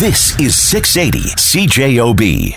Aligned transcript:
This 0.00 0.34
is 0.40 0.56
680 0.56 1.28
CJOB. 1.36 2.52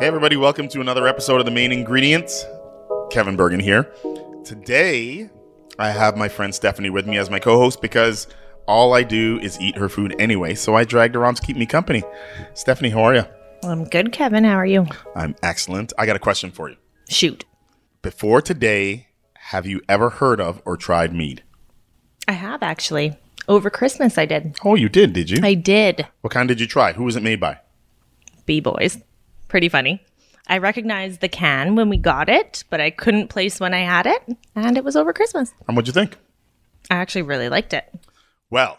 Hey, 0.00 0.06
everybody, 0.08 0.36
welcome 0.36 0.66
to 0.70 0.80
another 0.80 1.06
episode 1.06 1.38
of 1.38 1.44
The 1.44 1.52
Main 1.52 1.70
Ingredients. 1.70 2.44
Kevin 3.12 3.36
Burgin 3.36 3.62
here. 3.62 3.94
Today, 4.44 5.30
I 5.78 5.92
have 5.92 6.16
my 6.16 6.26
friend 6.26 6.52
Stephanie 6.52 6.90
with 6.90 7.06
me 7.06 7.18
as 7.18 7.30
my 7.30 7.38
co 7.38 7.56
host 7.56 7.80
because 7.80 8.26
all 8.66 8.94
I 8.94 9.04
do 9.04 9.38
is 9.38 9.60
eat 9.60 9.76
her 9.76 9.88
food 9.88 10.16
anyway, 10.18 10.56
so 10.56 10.74
I 10.74 10.82
dragged 10.82 11.14
her 11.14 11.24
on 11.24 11.36
to 11.36 11.42
keep 11.42 11.56
me 11.56 11.64
company. 11.64 12.02
Stephanie, 12.54 12.90
how 12.90 13.04
are 13.04 13.14
you? 13.14 13.24
I'm 13.62 13.84
good, 13.84 14.10
Kevin. 14.10 14.42
How 14.42 14.56
are 14.56 14.66
you? 14.66 14.88
I'm 15.14 15.36
excellent. 15.40 15.92
I 15.96 16.06
got 16.06 16.16
a 16.16 16.18
question 16.18 16.50
for 16.50 16.68
you. 16.68 16.74
Shoot. 17.08 17.44
Before 18.02 18.42
today, 18.42 19.06
have 19.34 19.66
you 19.66 19.82
ever 19.88 20.10
heard 20.10 20.40
of 20.40 20.60
or 20.64 20.76
tried 20.76 21.14
mead? 21.14 21.44
I 22.26 22.32
have 22.32 22.60
actually. 22.64 23.16
Over 23.48 23.68
Christmas, 23.68 24.16
I 24.16 24.24
did. 24.26 24.56
Oh, 24.64 24.74
you 24.74 24.88
did, 24.88 25.12
did 25.12 25.28
you? 25.30 25.38
I 25.42 25.54
did. 25.54 26.06
what 26.22 26.32
kind 26.32 26.48
did 26.48 26.60
you 26.60 26.66
try? 26.66 26.92
Who 26.92 27.04
was 27.04 27.16
it 27.16 27.22
made 27.22 27.40
by? 27.40 27.58
Bee 28.46 28.62
Boyzz. 28.62 29.02
Pretty 29.48 29.68
funny. 29.68 30.02
I 30.46 30.58
recognized 30.58 31.20
the 31.20 31.28
can 31.28 31.74
when 31.74 31.88
we 31.88 31.96
got 31.96 32.28
it, 32.28 32.64
but 32.70 32.80
I 32.80 32.90
couldn't 32.90 33.28
place 33.28 33.60
when 33.60 33.72
I 33.72 33.80
had 33.80 34.06
it, 34.06 34.22
and 34.54 34.76
it 34.76 34.84
was 34.84 34.96
over 34.96 35.12
Christmas. 35.12 35.52
And 35.66 35.76
what'd 35.76 35.86
you 35.86 35.92
think? 35.92 36.16
I 36.90 36.96
actually 36.96 37.22
really 37.22 37.48
liked 37.48 37.72
it. 37.72 37.90
Well, 38.50 38.78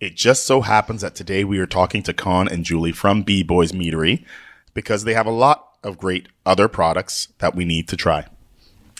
it 0.00 0.14
just 0.16 0.44
so 0.44 0.62
happens 0.62 1.02
that 1.02 1.14
today 1.14 1.44
we 1.44 1.58
are 1.58 1.66
talking 1.66 2.02
to 2.04 2.14
Kon 2.14 2.48
and 2.48 2.64
Julie 2.64 2.92
from 2.92 3.22
Bee 3.22 3.44
Boyzz 3.44 3.72
Meadery 3.72 4.24
because 4.72 5.04
they 5.04 5.14
have 5.14 5.26
a 5.26 5.30
lot 5.30 5.76
of 5.82 5.98
great 5.98 6.28
other 6.46 6.68
products 6.68 7.28
that 7.38 7.54
we 7.54 7.64
need 7.64 7.88
to 7.88 7.96
try. 7.96 8.26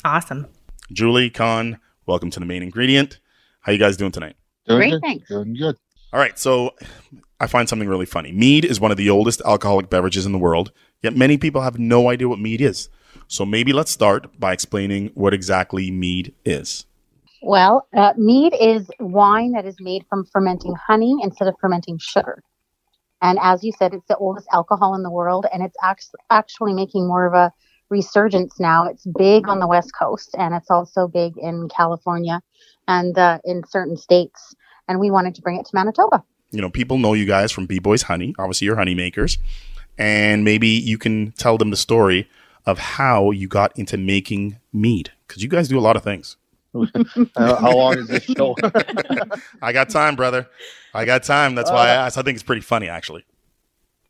Awesome. 0.05 0.47
Julie, 0.93 1.31
Kon, 1.31 1.79
welcome 2.07 2.31
to 2.31 2.41
the 2.41 2.47
main 2.47 2.63
ingredient. 2.63 3.19
How 3.61 3.73
you 3.73 3.79
guys 3.79 3.97
doing 3.97 4.13
tonight? 4.13 4.37
Doing 4.69 4.79
Great, 4.79 4.91
good. 4.91 5.01
thanks. 5.03 5.29
Doing 5.29 5.55
good. 5.55 5.77
All 6.13 6.21
right, 6.21 6.39
so 6.39 6.75
I 7.41 7.47
find 7.47 7.69
something 7.69 7.89
really 7.89 8.07
funny. 8.07 8.33
Mead 8.33 8.65
is 8.65 8.81
one 8.81 8.91
of 8.91 8.97
the 8.97 9.11
oldest 9.11 9.41
alcoholic 9.45 9.91
beverages 9.91 10.27
in 10.27 10.33
the 10.33 10.39
world, 10.39 10.73
yet 11.03 11.17
many 11.17 11.39
people 11.39 11.63
have 11.63 11.79
no 11.79 12.11
idea 12.11 12.29
what 12.29 12.39
mead 12.39 12.61
is. 12.61 12.89
So 13.27 13.45
maybe 13.45 13.73
let's 13.73 13.91
start 13.91 14.39
by 14.39 14.53
explaining 14.53 15.11
what 15.15 15.35
exactly 15.35 15.91
mead 15.91 16.35
is. 16.45 16.87
Well, 17.43 17.87
uh, 17.97 18.15
mead 18.17 18.55
is 18.61 18.91
wine 18.99 19.53
that 19.53 19.65
is 19.65 19.77
made 19.81 20.05
from 20.09 20.25
fermenting 20.33 20.75
honey 20.75 21.17
instead 21.23 21.49
of 21.49 21.55
fermenting 21.61 21.99
sugar. 21.99 22.43
And 23.23 23.39
as 23.41 23.65
you 23.65 23.73
said, 23.79 23.95
it's 23.95 24.07
the 24.09 24.17
oldest 24.17 24.49
alcohol 24.53 24.95
in 24.95 25.03
the 25.03 25.11
world, 25.11 25.47
and 25.53 25.63
it's 25.63 25.77
act- 25.83 26.15
actually 26.31 26.73
making 26.73 27.07
more 27.07 27.27
of 27.27 27.35
a 27.35 27.53
resurgence 27.91 28.59
now. 28.61 28.85
It's 28.85 29.07
big 29.17 29.49
on 29.49 29.61
the 29.61 29.67
West 29.67 29.93
Coast, 29.99 30.35
and 30.39 30.55
it's 30.55 30.71
also 30.71 31.09
big 31.09 31.37
in 31.39 31.69
California 31.69 32.41
and 32.87 33.17
uh, 33.19 33.39
in 33.45 33.63
certain 33.69 33.97
states. 33.97 34.55
And 34.89 34.99
we 34.99 35.11
wanted 35.11 35.35
to 35.37 35.43
bring 35.43 35.57
it 35.59 35.67
to 35.67 35.71
Manitoba. 35.75 36.25
You 36.51 36.63
know, 36.63 36.71
people 36.71 36.99
know 36.99 37.13
you 37.13 37.27
guys 37.27 37.53
from 37.53 37.67
Bee 37.67 37.79
Boyzz 37.81 38.05
Honey. 38.05 38.35
Obviously, 38.39 38.65
you're 38.67 38.77
honey 38.77 38.95
makers. 38.95 39.37
And 39.99 40.45
maybe 40.45 40.69
you 40.69 40.97
can 40.97 41.33
tell 41.33 41.59
them 41.59 41.71
the 41.71 41.77
story 41.77 42.29
of 42.65 42.79
how 42.79 43.31
you 43.31 43.49
got 43.49 43.77
into 43.79 43.97
making 43.97 44.59
mead 44.73 45.13
because 45.27 45.43
you 45.43 45.49
guys 45.49 45.69
do 45.69 45.79
a 45.79 45.81
lot 45.81 45.97
of 45.97 46.03
things. 46.05 46.37
Uh, 47.35 47.57
how 47.57 47.75
long 47.75 47.99
is 47.99 48.07
this 48.09 48.25
show? 48.25 48.55
I 49.63 49.73
got 49.73 49.89
time, 49.89 50.15
brother. 50.17 50.49
I 50.95 51.05
got 51.07 51.23
time. 51.25 51.55
That's 51.55 51.71
why 51.71 51.87
I 51.89 51.89
asked. 51.89 52.19
I 52.19 52.23
think 52.23 52.35
it's 52.37 52.43
pretty 52.43 52.61
funny, 52.63 52.89
actually. 52.89 53.25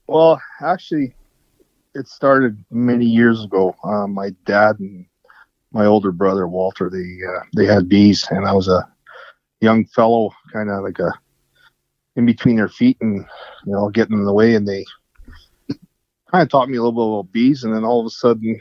well, 0.07 0.41
actually, 0.61 1.15
it 1.95 2.09
started 2.09 2.63
many 2.71 3.07
years 3.07 3.45
ago. 3.45 3.75
Uh, 3.85 4.07
my 4.07 4.31
dad 4.45 4.79
and 4.81 5.07
my 5.73 5.87
older 5.87 6.13
brother 6.13 6.47
Walter, 6.49 6.91
they 6.91 7.19
uh, 7.27 7.43
they 7.57 7.65
had 7.65 7.89
bees, 7.89 8.27
and 8.31 8.45
I 8.47 8.53
was 8.53 8.69
a 8.69 8.87
young 9.61 9.85
fellow, 9.87 10.31
kind 10.53 10.71
of 10.71 10.83
like 10.83 10.99
a 10.99 11.13
in 12.17 12.27
between 12.27 12.57
their 12.57 12.69
feet, 12.69 12.97
and 13.01 13.25
you 13.65 13.73
know, 13.73 13.89
getting 13.91 14.19
in 14.19 14.25
the 14.25 14.33
way, 14.33 14.55
and 14.55 14.67
they 14.67 14.85
kind 16.31 16.43
of 16.43 16.49
taught 16.49 16.69
me 16.69 16.77
a 16.77 16.83
little 16.83 16.93
bit 16.93 17.19
about 17.19 17.33
bees, 17.33 17.65
and 17.65 17.75
then 17.75 17.85
all 17.85 18.01
of 18.01 18.07
a 18.07 18.11
sudden, 18.11 18.61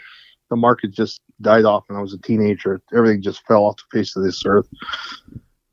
the 0.49 0.55
market 0.55 0.91
just 0.91 1.22
died 1.41 1.66
off, 1.66 1.85
and 1.89 1.97
I 1.97 2.01
was 2.01 2.13
a 2.13 2.19
teenager. 2.19 2.81
Everything 2.95 3.22
just 3.22 3.45
fell 3.45 3.66
off 3.66 3.77
the 3.77 3.97
face 3.97 4.16
of 4.16 4.23
this 4.23 4.44
earth. 4.45 4.67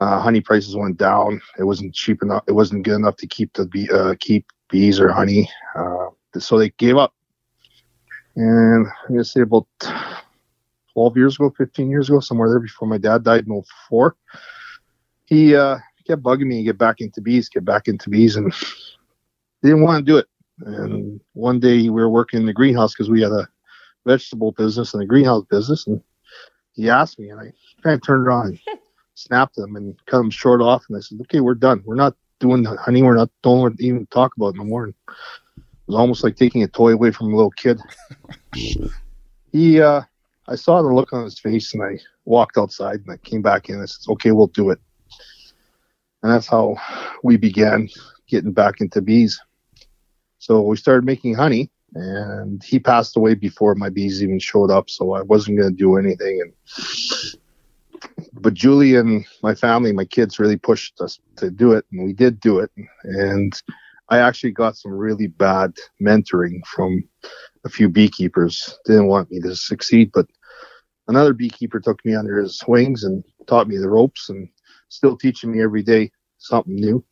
Uh, 0.00 0.18
honey 0.20 0.40
prices 0.40 0.76
went 0.76 0.98
down. 0.98 1.40
It 1.58 1.64
wasn't 1.64 1.94
cheap 1.94 2.22
enough. 2.22 2.44
It 2.48 2.52
wasn't 2.52 2.84
good 2.84 2.96
enough 2.96 3.16
to 3.16 3.26
keep 3.26 3.52
the 3.52 3.66
bee, 3.66 3.88
uh, 3.90 4.14
keep 4.18 4.46
bees 4.68 4.98
or 4.98 5.12
honey. 5.12 5.48
Uh, 5.76 6.06
so 6.38 6.58
they 6.58 6.70
gave 6.70 6.96
up. 6.96 7.14
And 8.36 8.86
I'm 8.86 9.14
gonna 9.14 9.24
say 9.24 9.42
about 9.42 9.66
12 10.92 11.16
years 11.16 11.36
ago, 11.36 11.52
15 11.56 11.88
years 11.90 12.08
ago, 12.08 12.20
somewhere 12.20 12.48
there 12.48 12.60
before 12.60 12.88
my 12.88 12.98
dad 12.98 13.22
died 13.22 13.46
in 13.46 13.62
04. 13.88 14.16
He 15.26 15.56
uh, 15.56 15.78
kept 16.06 16.22
bugging 16.22 16.46
me 16.46 16.58
to 16.58 16.64
get 16.64 16.78
back 16.78 17.00
into 17.00 17.20
bees, 17.20 17.48
get 17.48 17.64
back 17.64 17.88
into 17.88 18.10
bees, 18.10 18.36
and 18.36 18.52
didn't 19.62 19.82
want 19.82 20.04
to 20.04 20.12
do 20.12 20.18
it. 20.18 20.26
And 20.60 21.20
one 21.32 21.58
day 21.58 21.82
we 21.82 21.90
were 21.90 22.10
working 22.10 22.40
in 22.40 22.46
the 22.46 22.52
greenhouse 22.52 22.92
because 22.92 23.10
we 23.10 23.22
had 23.22 23.32
a 23.32 23.48
vegetable 24.06 24.52
business 24.52 24.94
and 24.94 25.02
a 25.02 25.06
greenhouse 25.06 25.44
business, 25.50 25.86
and 25.86 26.00
he 26.74 26.90
asked 26.90 27.18
me, 27.18 27.30
and 27.30 27.40
I 27.40 27.52
kind 27.82 27.94
of 27.94 28.02
turned 28.02 28.26
around 28.26 28.46
and 28.48 28.60
snapped 29.14 29.58
him 29.58 29.76
and 29.76 29.96
cut 30.06 30.20
him 30.20 30.30
short 30.30 30.60
off. 30.60 30.84
And 30.88 30.96
I 30.96 31.00
said, 31.00 31.20
"Okay, 31.22 31.40
we're 31.40 31.54
done. 31.54 31.82
We're 31.84 31.94
not 31.94 32.16
doing 32.40 32.64
honey. 32.64 33.02
We're 33.02 33.16
not 33.16 33.30
don't 33.42 33.80
even 33.80 34.06
talk 34.06 34.36
about 34.36 34.54
it 34.54 34.56
no 34.56 34.64
more." 34.64 34.84
And 34.84 34.94
it 35.06 35.14
was 35.86 35.96
almost 35.96 36.22
like 36.22 36.36
taking 36.36 36.62
a 36.62 36.68
toy 36.68 36.92
away 36.92 37.10
from 37.10 37.32
a 37.32 37.36
little 37.36 37.50
kid. 37.52 37.80
he, 39.52 39.80
uh, 39.80 40.02
I 40.48 40.54
saw 40.56 40.82
the 40.82 40.88
look 40.88 41.12
on 41.12 41.24
his 41.24 41.38
face, 41.38 41.74
and 41.74 41.82
I 41.82 41.98
walked 42.24 42.58
outside, 42.58 43.00
and 43.00 43.10
I 43.10 43.16
came 43.18 43.42
back 43.42 43.68
in. 43.68 43.76
and 43.76 43.82
I 43.82 43.86
said, 43.86 44.10
"Okay, 44.12 44.30
we'll 44.30 44.48
do 44.48 44.70
it." 44.70 44.80
And 46.24 46.32
that's 46.32 46.46
how 46.46 46.76
we 47.22 47.36
began 47.36 47.86
getting 48.28 48.52
back 48.52 48.80
into 48.80 49.02
bees. 49.02 49.38
So 50.38 50.62
we 50.62 50.78
started 50.78 51.04
making 51.04 51.34
honey, 51.34 51.70
and 51.94 52.64
he 52.64 52.78
passed 52.78 53.18
away 53.18 53.34
before 53.34 53.74
my 53.74 53.90
bees 53.90 54.22
even 54.22 54.38
showed 54.38 54.70
up. 54.70 54.88
So 54.88 55.12
I 55.12 55.20
wasn't 55.20 55.58
going 55.58 55.70
to 55.70 55.76
do 55.76 55.98
anything. 55.98 56.40
And 56.40 56.52
but 58.32 58.54
Julie 58.54 58.96
and 58.96 59.26
my 59.42 59.54
family, 59.54 59.92
my 59.92 60.06
kids, 60.06 60.38
really 60.38 60.56
pushed 60.56 60.98
us 61.02 61.20
to 61.36 61.50
do 61.50 61.72
it, 61.72 61.84
and 61.92 62.06
we 62.06 62.14
did 62.14 62.40
do 62.40 62.58
it. 62.58 62.70
And 63.02 63.52
I 64.08 64.18
actually 64.18 64.52
got 64.52 64.78
some 64.78 64.92
really 64.92 65.26
bad 65.26 65.74
mentoring 66.00 66.64
from 66.66 67.06
a 67.66 67.68
few 67.68 67.90
beekeepers. 67.90 68.78
Didn't 68.86 69.08
want 69.08 69.30
me 69.30 69.40
to 69.40 69.54
succeed, 69.54 70.10
but 70.14 70.26
another 71.06 71.34
beekeeper 71.34 71.80
took 71.80 72.02
me 72.02 72.14
under 72.14 72.38
his 72.38 72.62
wings 72.66 73.04
and 73.04 73.22
taught 73.46 73.68
me 73.68 73.76
the 73.76 73.90
ropes, 73.90 74.30
and 74.30 74.48
still 74.94 75.16
teaching 75.16 75.52
me 75.52 75.62
every 75.62 75.82
day 75.82 76.10
something 76.38 76.74
new. 76.74 77.04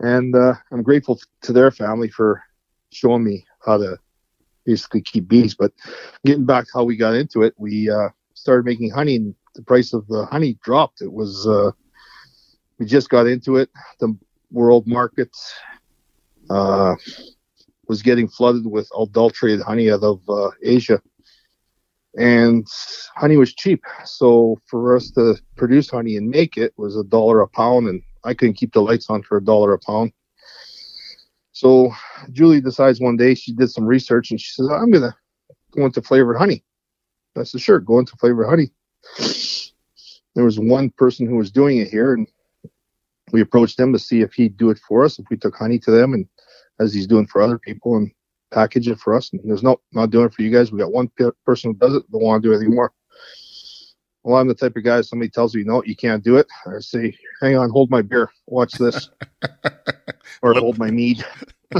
And 0.00 0.34
uh, 0.34 0.54
I'm 0.72 0.82
grateful 0.82 1.20
to 1.42 1.52
their 1.52 1.70
family 1.70 2.08
for 2.08 2.42
showing 2.92 3.24
me 3.24 3.44
how 3.64 3.78
to 3.78 3.98
basically 4.64 5.02
keep 5.02 5.28
bees. 5.28 5.54
But 5.54 5.72
getting 6.24 6.46
back 6.46 6.64
to 6.64 6.70
how 6.74 6.84
we 6.84 6.96
got 6.96 7.14
into 7.14 7.42
it, 7.42 7.54
we 7.58 7.90
uh, 7.90 8.08
started 8.34 8.64
making 8.64 8.90
honey, 8.90 9.16
and 9.16 9.34
the 9.54 9.62
price 9.62 9.92
of 9.92 10.06
the 10.06 10.26
honey 10.26 10.58
dropped. 10.62 11.02
It 11.02 11.12
was 11.12 11.46
uh, 11.46 11.72
we 12.78 12.86
just 12.86 13.10
got 13.10 13.26
into 13.26 13.56
it. 13.56 13.68
The 13.98 14.16
world 14.50 14.86
market 14.86 15.30
uh, 16.48 16.94
was 17.88 18.02
getting 18.02 18.28
flooded 18.28 18.66
with 18.66 18.88
adulterated 18.98 19.60
honey 19.60 19.90
out 19.90 20.02
of 20.02 20.22
uh, 20.28 20.50
Asia, 20.62 21.00
and 22.20 22.66
honey 23.16 23.38
was 23.38 23.54
cheap. 23.54 23.82
So 24.04 24.60
for 24.66 24.94
us 24.94 25.10
to 25.12 25.36
produce 25.56 25.88
honey 25.88 26.16
and 26.16 26.28
make 26.28 26.58
it 26.58 26.74
was 26.76 26.94
a 26.96 27.04
dollar 27.04 27.40
a 27.40 27.48
pound, 27.48 27.88
and 27.88 28.02
I 28.24 28.34
couldn't 28.34 28.54
keep 28.54 28.74
the 28.74 28.82
lights 28.82 29.08
on 29.08 29.22
for 29.22 29.38
a 29.38 29.44
dollar 29.44 29.72
a 29.72 29.78
pound. 29.78 30.12
So 31.52 31.92
Julie 32.30 32.60
decides 32.60 33.00
one 33.00 33.16
day 33.16 33.34
she 33.34 33.54
did 33.54 33.70
some 33.70 33.86
research 33.86 34.30
and 34.30 34.40
she 34.40 34.52
says, 34.52 34.68
"I'm 34.68 34.90
gonna 34.90 35.16
go 35.70 35.86
into 35.86 36.02
flavored 36.02 36.36
honey." 36.36 36.62
I 37.36 37.44
said, 37.44 37.62
"Sure, 37.62 37.80
go 37.80 37.98
into 37.98 38.16
flavored 38.16 38.48
honey." 38.48 38.70
There 40.34 40.44
was 40.44 40.60
one 40.60 40.90
person 40.90 41.26
who 41.26 41.36
was 41.36 41.50
doing 41.50 41.78
it 41.78 41.88
here, 41.88 42.12
and 42.12 42.26
we 43.32 43.40
approached 43.40 43.80
him 43.80 43.94
to 43.94 43.98
see 43.98 44.20
if 44.20 44.34
he'd 44.34 44.58
do 44.58 44.68
it 44.68 44.78
for 44.86 45.04
us. 45.04 45.18
If 45.18 45.26
we 45.30 45.38
took 45.38 45.56
honey 45.56 45.78
to 45.80 45.90
them, 45.90 46.12
and 46.12 46.28
as 46.78 46.92
he's 46.92 47.06
doing 47.06 47.26
for 47.26 47.40
other 47.40 47.58
people, 47.58 47.96
and 47.96 48.10
package 48.50 48.88
it 48.88 48.98
for 48.98 49.14
us. 49.14 49.32
And 49.32 49.40
there's 49.44 49.62
no, 49.62 49.80
not 49.92 50.10
doing 50.10 50.26
it 50.26 50.34
for 50.34 50.42
you 50.42 50.50
guys. 50.50 50.72
We 50.72 50.78
got 50.78 50.92
one 50.92 51.08
pe- 51.08 51.30
person 51.44 51.72
who 51.72 51.76
does 51.78 51.94
it. 51.96 52.10
Don't 52.10 52.22
want 52.22 52.42
to 52.42 52.48
do 52.48 52.52
it 52.52 52.64
anymore. 52.64 52.92
Well, 54.22 54.36
I'm 54.36 54.48
the 54.48 54.54
type 54.54 54.76
of 54.76 54.84
guy. 54.84 55.00
Somebody 55.00 55.30
tells 55.30 55.54
me 55.54 55.64
no, 55.64 55.82
you 55.84 55.96
can't 55.96 56.22
do 56.22 56.36
it. 56.36 56.46
I 56.66 56.80
say, 56.80 57.16
hang 57.40 57.56
on, 57.56 57.70
hold 57.70 57.90
my 57.90 58.02
beer, 58.02 58.30
watch 58.46 58.74
this, 58.74 59.10
or 60.42 60.54
hold 60.54 60.78
my 60.78 60.90
mead. 60.90 61.24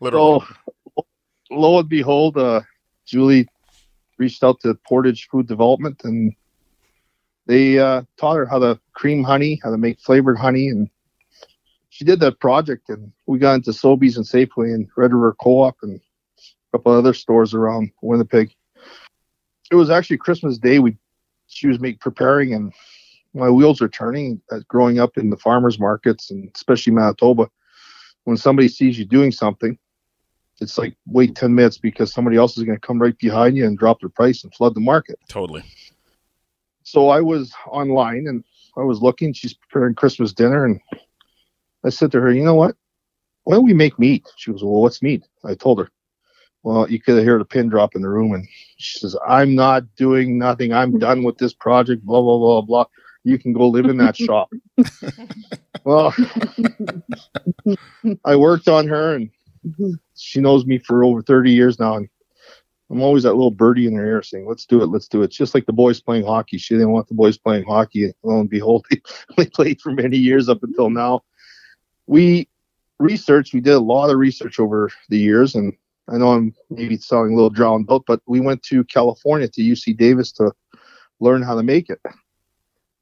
Literally. 0.00 0.40
So, 0.40 1.04
lo 1.50 1.80
and 1.80 1.88
behold, 1.88 2.38
uh, 2.38 2.60
Julie 3.06 3.48
reached 4.18 4.44
out 4.44 4.60
to 4.60 4.74
Portage 4.86 5.28
Food 5.28 5.48
Development 5.48 6.00
and 6.04 6.32
they 7.46 7.78
uh, 7.78 8.02
taught 8.18 8.36
her 8.36 8.46
how 8.46 8.58
to 8.58 8.78
cream 8.92 9.22
honey, 9.22 9.60
how 9.62 9.70
to 9.70 9.78
make 9.78 10.00
flavored 10.00 10.38
honey, 10.38 10.68
and 10.68 10.88
she 11.96 12.04
did 12.04 12.20
that 12.20 12.40
project. 12.40 12.90
And 12.90 13.10
we 13.26 13.38
got 13.38 13.54
into 13.54 13.70
Sobeys 13.70 14.16
and 14.16 14.26
Safeway 14.26 14.74
and 14.74 14.86
Red 14.98 15.14
River 15.14 15.34
Co-op 15.40 15.76
and 15.80 15.98
a 15.98 16.76
couple 16.76 16.92
other 16.92 17.14
stores 17.14 17.54
around 17.54 17.90
Winnipeg. 18.02 18.54
It 19.70 19.76
was 19.76 19.88
actually 19.88 20.18
Christmas 20.18 20.58
Day. 20.58 20.78
We 20.78 20.98
she 21.46 21.68
was 21.68 21.80
make, 21.80 21.98
preparing, 22.00 22.52
and 22.52 22.72
my 23.32 23.48
wheels 23.48 23.80
are 23.80 23.88
turning. 23.88 24.42
Growing 24.68 25.00
up 25.00 25.16
in 25.16 25.30
the 25.30 25.38
farmers 25.38 25.78
markets 25.78 26.30
and 26.30 26.50
especially 26.54 26.92
Manitoba, 26.92 27.48
when 28.24 28.36
somebody 28.36 28.68
sees 28.68 28.98
you 28.98 29.06
doing 29.06 29.32
something, 29.32 29.78
it's 30.60 30.76
like 30.76 30.94
wait 31.06 31.34
10 31.34 31.54
minutes 31.54 31.78
because 31.78 32.12
somebody 32.12 32.36
else 32.36 32.58
is 32.58 32.64
going 32.64 32.76
to 32.76 32.86
come 32.86 33.00
right 33.00 33.16
behind 33.18 33.56
you 33.56 33.64
and 33.64 33.78
drop 33.78 34.00
their 34.00 34.10
price 34.10 34.44
and 34.44 34.54
flood 34.54 34.74
the 34.74 34.80
market. 34.80 35.18
Totally. 35.28 35.64
So 36.82 37.08
I 37.08 37.22
was 37.22 37.54
online 37.66 38.26
and 38.28 38.44
I 38.76 38.82
was 38.82 39.00
looking. 39.00 39.32
She's 39.32 39.54
preparing 39.54 39.94
Christmas 39.94 40.34
dinner, 40.34 40.66
and 40.66 40.78
I 41.86 41.90
said 41.90 42.10
to 42.12 42.20
her, 42.20 42.32
"You 42.32 42.44
know 42.44 42.54
what? 42.54 42.76
Why 43.44 43.54
don't 43.54 43.64
we 43.64 43.72
make 43.72 43.98
meat?" 43.98 44.26
She 44.36 44.50
goes, 44.50 44.62
"Well, 44.62 44.82
what's 44.82 45.02
meat?" 45.02 45.24
I 45.44 45.54
told 45.54 45.78
her. 45.78 45.88
Well, 46.62 46.90
you 46.90 47.00
could 47.00 47.22
hear 47.22 47.38
the 47.38 47.44
pin 47.44 47.68
drop 47.68 47.94
in 47.94 48.02
the 48.02 48.08
room, 48.08 48.32
and 48.32 48.46
she 48.76 48.98
says, 48.98 49.16
"I'm 49.26 49.54
not 49.54 49.84
doing 49.96 50.36
nothing. 50.36 50.72
I'm 50.72 50.90
mm-hmm. 50.90 50.98
done 50.98 51.22
with 51.22 51.38
this 51.38 51.54
project." 51.54 52.04
Blah 52.04 52.20
blah 52.20 52.38
blah 52.38 52.60
blah. 52.62 52.84
You 53.22 53.38
can 53.38 53.52
go 53.52 53.68
live 53.68 53.86
in 53.86 53.96
that 53.98 54.16
shop. 54.16 54.50
well, 55.84 56.14
I 58.24 58.36
worked 58.36 58.68
on 58.68 58.88
her, 58.88 59.14
and 59.14 59.30
mm-hmm. 59.66 59.92
she 60.16 60.40
knows 60.40 60.66
me 60.66 60.78
for 60.78 61.04
over 61.04 61.22
30 61.22 61.50
years 61.50 61.78
now, 61.78 61.96
and 61.96 62.08
I'm 62.90 63.02
always 63.02 63.24
that 63.24 63.34
little 63.34 63.50
birdie 63.50 63.86
in 63.86 63.94
her 63.94 64.06
ear 64.06 64.22
saying, 64.22 64.46
"Let's 64.46 64.66
do 64.66 64.82
it, 64.82 64.86
let's 64.86 65.08
do 65.08 65.22
it." 65.22 65.26
It's 65.26 65.36
just 65.36 65.54
like 65.54 65.66
the 65.66 65.72
boys 65.72 66.00
playing 66.00 66.24
hockey. 66.24 66.58
She 66.58 66.74
didn't 66.74 66.92
want 66.92 67.08
the 67.08 67.14
boys 67.14 67.36
playing 67.36 67.64
hockey. 67.64 68.12
Lo 68.22 68.40
and 68.40 68.50
behold, 68.50 68.86
they 69.36 69.46
played 69.46 69.80
for 69.80 69.92
many 69.92 70.16
years 70.16 70.48
up 70.48 70.62
until 70.62 70.90
now. 70.90 71.22
We 72.06 72.48
researched. 72.98 73.54
We 73.54 73.60
did 73.60 73.74
a 73.74 73.80
lot 73.80 74.10
of 74.10 74.18
research 74.18 74.58
over 74.60 74.90
the 75.08 75.18
years, 75.18 75.54
and 75.54 75.72
I 76.08 76.18
know 76.18 76.32
I'm 76.32 76.54
maybe 76.70 76.96
sounding 76.96 77.32
a 77.32 77.36
little 77.36 77.50
drawn 77.50 77.86
out, 77.90 78.04
but 78.06 78.20
we 78.26 78.40
went 78.40 78.62
to 78.64 78.84
California 78.84 79.48
to 79.48 79.60
UC 79.60 79.96
Davis 79.96 80.32
to 80.32 80.52
learn 81.20 81.42
how 81.42 81.56
to 81.56 81.62
make 81.62 81.90
it. 81.90 82.00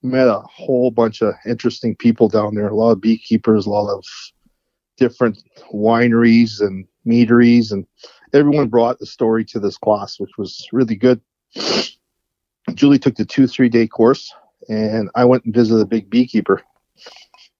Met 0.02 0.28
a 0.28 0.40
whole 0.40 0.90
bunch 0.90 1.22
of 1.22 1.34
interesting 1.46 1.96
people 1.96 2.28
down 2.28 2.54
there. 2.54 2.68
A 2.68 2.74
lot 2.74 2.92
of 2.92 3.00
beekeepers, 3.00 3.66
a 3.66 3.70
lot 3.70 3.90
of 3.90 4.04
different 4.96 5.42
wineries 5.72 6.60
and 6.60 6.86
meaderies 7.04 7.72
and 7.72 7.86
everyone 8.34 8.68
brought 8.68 8.98
the 8.98 9.06
story 9.06 9.44
to 9.44 9.60
this 9.60 9.78
class, 9.78 10.18
which 10.18 10.32
was 10.36 10.66
really 10.72 10.96
good. 10.96 11.20
Julie 12.74 12.98
took 12.98 13.14
the 13.14 13.24
two, 13.24 13.46
three 13.46 13.68
day 13.68 13.86
course, 13.86 14.32
and 14.68 15.10
I 15.14 15.24
went 15.24 15.44
and 15.44 15.54
visited 15.54 15.80
a 15.80 15.86
big 15.86 16.10
beekeeper. 16.10 16.62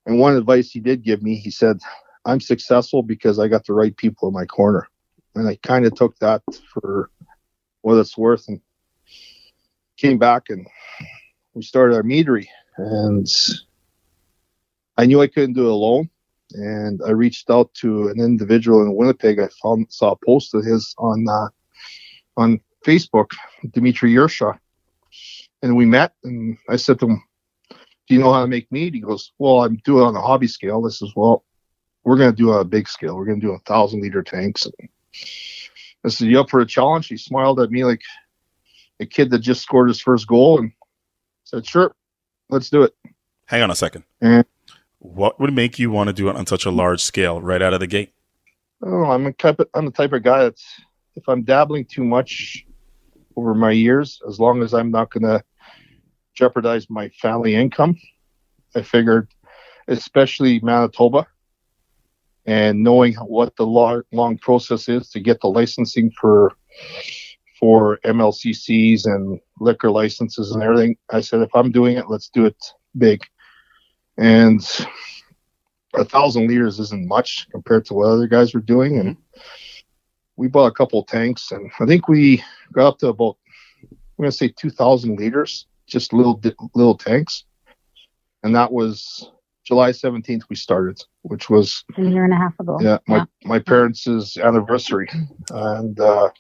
And 0.07 0.19
one 0.19 0.37
advice 0.37 0.71
he 0.71 0.81
did 0.81 1.03
give 1.03 1.23
me, 1.23 1.37
he 1.37 1.51
said, 1.51 1.79
I'm 2.25 2.41
successful 2.41 3.03
because 3.03 3.39
I 3.39 3.49
got 3.49 3.67
the 3.67 3.73
right 3.73 3.97
people 3.97 4.29
in 4.29 4.35
my 4.35 4.45
corner. 4.45 4.89
And 5.35 5.49
I 5.49 5.57
kind 5.63 5.85
of 5.85 5.95
took 5.95 6.19
that 6.19 6.43
for 6.73 7.11
what 7.83 7.99
it's 7.99 8.17
worth 8.17 8.49
and 8.49 8.61
came 9.97 10.19
back 10.19 10.45
and 10.49 10.67
we 11.55 11.63
started 11.63 11.97
our 11.97 12.03
meadery. 12.03 12.47
And 12.77 13.27
I 14.97 15.07
knew 15.07 15.21
I 15.21 15.27
couldn't 15.27 15.55
do 15.55 15.67
it 15.67 15.73
alone 15.73 16.09
and 16.55 17.01
I 17.07 17.11
reached 17.11 17.51
out 17.51 17.73
to 17.75 18.09
an 18.09 18.21
individual 18.21 18.83
in 18.83 18.95
Winnipeg. 18.95 19.41
I 19.41 19.49
found 19.63 19.87
saw 19.91 20.13
a 20.13 20.27
post 20.27 20.55
of 20.55 20.65
his 20.65 20.95
on 20.99 21.27
uh, 21.29 21.49
on 22.37 22.61
Facebook, 22.85 23.31
Dimitri 23.73 24.13
Yersha, 24.13 24.59
and 25.63 25.77
we 25.77 25.87
met. 25.87 26.15
And 26.23 26.57
I 26.69 26.77
said 26.77 27.01
to 27.01 27.09
him, 27.09 27.23
"Do 28.07 28.15
you 28.15 28.21
know 28.21 28.33
how 28.33 28.43
to 28.43 28.47
make 28.47 28.71
meat?" 28.71 28.95
He 28.95 29.01
goes, 29.01 29.33
"Well, 29.39 29.65
I'm 29.65 29.77
doing 29.85 30.05
it 30.05 30.09
on 30.09 30.17
a 30.17 30.21
hobby 30.21 30.47
scale." 30.47 30.83
This 30.83 31.03
is 31.03 31.13
well, 31.17 31.45
we're 32.05 32.17
going 32.17 32.31
to 32.31 32.37
do 32.37 32.53
on 32.53 32.61
a 32.61 32.65
big 32.65 32.89
scale. 32.89 33.17
We're 33.17 33.25
going 33.25 33.41
to 33.41 33.47
do 33.47 33.53
a 33.53 33.59
thousand 33.61 34.03
liter 34.03 34.23
tanks. 34.23 34.67
And 34.67 34.89
I 36.05 36.09
said, 36.09 36.29
"You 36.29 36.41
up 36.41 36.51
for 36.51 36.61
a 36.61 36.67
challenge?" 36.67 37.09
He 37.09 37.17
smiled 37.17 37.61
at 37.61 37.71
me 37.71 37.85
like 37.85 38.03
a 39.01 39.07
kid 39.07 39.31
that 39.31 39.41
just 39.41 39.63
scored 39.63 39.89
his 39.89 40.01
first 40.01 40.27
goal, 40.27 40.59
and 40.59 40.73
said, 41.45 41.67
"Sure, 41.67 41.95
let's 42.51 42.71
do 42.71 42.83
it." 42.83 42.95
Hang 43.47 43.63
on 43.63 43.71
a 43.71 43.75
second. 43.75 44.05
And 44.21 44.45
what 44.99 45.39
would 45.39 45.53
make 45.53 45.79
you 45.79 45.91
want 45.91 46.09
to 46.09 46.13
do 46.13 46.29
it 46.29 46.37
on 46.37 46.47
such 46.47 46.65
a 46.65 46.71
large 46.71 47.03
scale 47.03 47.41
right 47.41 47.61
out 47.61 47.75
of 47.75 47.81
the 47.81 47.87
gate? 47.87 48.13
Oh, 48.83 49.05
I'm 49.05 49.27
a 49.27 49.33
type 49.33 49.61
of, 49.61 49.69
I'm 49.75 49.87
the 49.87 49.91
type 49.91 50.13
of 50.13 50.23
guy 50.23 50.45
that's 50.45 50.65
if 51.15 51.29
I'm 51.29 51.43
dabbling 51.43 51.85
too 51.85 52.05
much 52.05 52.67
over 53.37 53.55
my 53.55 53.71
years, 53.71 54.21
as 54.29 54.41
long 54.41 54.63
as 54.63 54.75
I'm 54.75 54.91
not 54.91 55.11
going 55.11 55.23
to 55.25 55.43
jeopardize 56.35 56.89
my 56.91 57.09
family 57.11 57.55
income, 57.55 57.97
I 58.75 58.83
figured, 58.83 59.29
especially 59.89 60.61
Manitoba, 60.61 61.27
and 62.47 62.83
knowing 62.83 63.15
what 63.15 63.57
the 63.57 63.67
long, 63.67 64.03
long 64.13 64.39
process 64.39 64.89
is 64.89 65.09
to 65.11 65.21
get 65.21 65.41
the 65.41 65.49
licensing 65.49 66.11
for 66.21 66.53
for 67.61 67.99
MLCCs 68.05 69.07
and 69.07 69.39
liquor 69.61 69.91
licenses 69.91 70.51
and 70.51 70.63
everything, 70.63 70.97
I 71.11 71.21
said 71.21 71.41
if 71.41 71.55
I'm 71.55 71.71
doing 71.71 71.97
it, 71.97 72.11
let's 72.11 72.29
do 72.29 72.47
it 72.47 72.57
big 72.99 73.23
and 74.17 74.61
a 75.95 76.05
thousand 76.05 76.49
liters 76.49 76.79
isn't 76.79 77.09
much 77.09 77.49
compared 77.51 77.85
to 77.87 77.95
what 77.95 78.09
other 78.09 78.27
guys 78.27 78.55
were 78.55 78.61
doing. 78.61 78.99
And 78.99 79.17
we 80.37 80.49
bought 80.49 80.67
a 80.67 80.75
couple 80.75 81.03
tanks, 81.05 81.53
and 81.53 81.71
I 81.81 81.87
think 81.87 82.09
we 82.09 82.43
got 82.73 82.89
up 82.89 82.99
to 82.99 83.09
about 83.09 83.37
I'm 83.91 84.23
gonna 84.23 84.33
say 84.33 84.49
2,000 84.49 85.19
liters, 85.19 85.67
just 85.87 86.13
little 86.13 86.41
little 86.75 86.97
tanks, 86.97 87.45
and 88.43 88.55
that 88.55 88.73
was 88.73 89.31
July 89.65 89.91
17th 89.91 90.43
we 90.49 90.57
started, 90.57 91.01
which 91.23 91.49
was 91.49 91.85
a 91.97 92.03
year 92.03 92.25
and 92.25 92.33
a 92.33 92.37
half 92.37 92.59
ago. 92.61 92.79
Yeah, 92.81 92.99
my 93.07 93.17
yeah. 93.19 93.25
my 93.45 93.59
parents' 93.59 94.37
anniversary, 94.37 95.09
and 95.51 95.99
uh, 95.99 96.31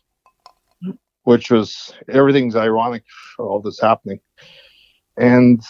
which 1.24 1.50
was 1.50 1.92
everything's 2.08 2.56
ironic 2.56 3.04
for 3.36 3.48
all 3.48 3.60
this 3.60 3.80
happening, 3.80 4.20
and 5.16 5.62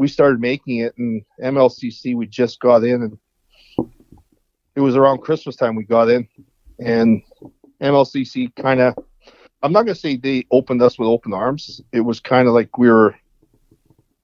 we 0.00 0.08
started 0.08 0.40
making 0.40 0.78
it 0.78 0.96
and 0.96 1.22
MLCC 1.42 2.16
we 2.16 2.26
just 2.26 2.58
got 2.60 2.84
in 2.84 3.02
and 3.02 3.18
it 4.74 4.80
was 4.80 4.96
around 4.96 5.18
Christmas 5.18 5.56
time 5.56 5.76
we 5.76 5.84
got 5.84 6.08
in 6.08 6.26
and 6.78 7.22
MLCC 7.82 8.54
kind 8.56 8.80
of 8.80 8.94
I'm 9.62 9.72
not 9.72 9.82
gonna 9.82 9.94
say 9.94 10.16
they 10.16 10.46
opened 10.50 10.82
us 10.82 10.98
with 10.98 11.08
open 11.08 11.32
arms. 11.32 11.80
It 11.92 12.00
was 12.00 12.20
kind 12.20 12.48
of 12.48 12.54
like 12.54 12.78
we 12.78 12.88
were 12.88 13.14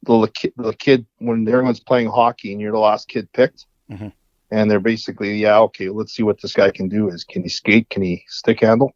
the 0.02 0.30
kid, 0.34 0.52
the 0.56 0.72
kid 0.72 1.06
when 1.18 1.46
everyone's 1.48 1.80
playing 1.80 2.08
hockey 2.08 2.52
and 2.52 2.60
you're 2.60 2.72
the 2.72 2.78
last 2.78 3.08
kid 3.08 3.30
picked, 3.32 3.66
mm-hmm. 3.90 4.08
and 4.50 4.70
they're 4.70 4.80
basically 4.80 5.36
yeah 5.36 5.58
okay 5.58 5.88
let's 5.88 6.14
see 6.14 6.22
what 6.22 6.40
this 6.40 6.54
guy 6.54 6.70
can 6.70 6.88
do. 6.88 7.08
Is 7.08 7.24
can 7.24 7.42
he 7.42 7.48
skate? 7.48 7.90
Can 7.90 8.02
he 8.02 8.24
stick 8.28 8.60
handle? 8.60 8.92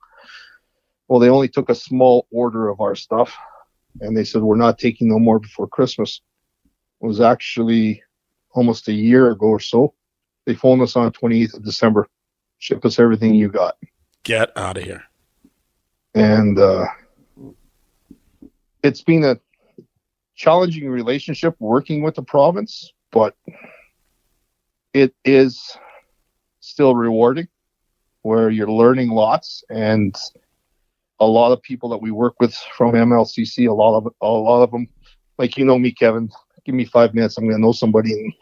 Well, 1.09 1.21
they 1.21 1.29
only 1.29 1.49
took 1.49 1.69
a 1.69 1.75
small 1.75 2.27
order 2.31 2.69
of 2.69 2.81
our 2.81 2.95
stuff, 2.95 3.35
and 4.01 4.17
they 4.17 4.25
said 4.25 4.43
we're 4.43 4.57
not 4.57 4.79
taking 4.79 5.09
no 5.09 5.19
more 5.19 5.41
before 5.41 5.67
Christmas 5.67 6.21
was 7.01 7.21
actually 7.21 8.03
almost 8.53 8.89
a 8.89 8.93
year 8.93 9.31
ago 9.31 9.47
or 9.47 9.61
so. 9.61 9.95
They 10.47 10.55
phoned 10.55 10.83
us 10.83 10.97
on 10.97 11.13
28th 11.13 11.55
of 11.55 11.65
December, 11.65 12.09
ship 12.59 12.85
us 12.85 12.99
everything 12.99 13.35
you 13.35 13.49
got. 13.49 13.77
Get 14.23 14.57
out 14.57 14.77
of 14.77 14.85
here. 14.85 15.05
And 16.15 16.59
uh, 16.59 16.87
it's 18.83 19.03
been 19.03 19.25
a 19.25 19.39
challenging 20.35 20.89
relationship 20.89 21.55
working 21.59 22.03
with 22.03 22.15
the 22.15 22.23
province, 22.23 22.93
but 23.13 23.37
it 24.93 25.15
is 25.25 25.77
still 26.61 26.95
rewarding 26.95 27.49
where 28.23 28.51
you're 28.51 28.71
learning 28.71 29.11
lots 29.11 29.65
and 29.71 30.17
a 31.21 31.27
lot 31.27 31.53
of 31.53 31.63
people 31.63 31.91
that 31.91 31.99
we 31.99 32.11
work 32.11 32.35
with 32.41 32.55
from 32.77 32.95
MLCC, 32.95 33.69
a 33.69 33.73
lot 33.73 33.97
of 33.97 34.13
a 34.21 34.27
lot 34.27 34.63
of 34.63 34.71
them, 34.71 34.89
like 35.39 35.57
you 35.57 35.65
know 35.65 35.79
me, 35.79 35.93
Kevin, 35.93 36.31
give 36.65 36.75
me 36.75 36.85
five 36.85 37.15
minutes, 37.15 37.37
I'm 37.37 37.45
going 37.45 37.57
to 37.57 37.63
know 37.63 37.73
somebody, 37.73 38.13
and 38.13 38.33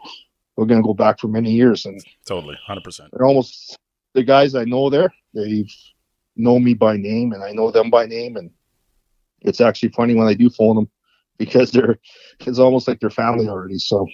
we're 0.56 0.66
going 0.66 0.80
to 0.80 0.86
go 0.86 0.94
back 0.94 1.18
for 1.18 1.28
many 1.28 1.52
years. 1.52 1.86
And 1.86 2.00
totally, 2.26 2.56
hundred 2.64 2.84
percent. 2.84 3.10
They're 3.12 3.26
almost 3.26 3.76
the 4.14 4.22
guys 4.22 4.54
I 4.54 4.64
know 4.64 4.90
there. 4.90 5.12
They 5.34 5.66
know 6.38 6.58
me 6.58 6.74
by 6.74 6.96
name, 6.96 7.32
and 7.32 7.42
I 7.42 7.52
know 7.52 7.70
them 7.70 7.90
by 7.90 8.06
name. 8.06 8.36
And 8.36 8.50
it's 9.40 9.60
actually 9.60 9.90
funny 9.90 10.14
when 10.14 10.28
I 10.28 10.34
do 10.34 10.50
phone 10.50 10.76
them 10.76 10.90
because 11.38 11.72
they're 11.72 11.98
it's 12.40 12.58
almost 12.58 12.88
like 12.88 13.00
they're 13.00 13.10
family 13.10 13.48
already. 13.48 13.78
So. 13.78 14.06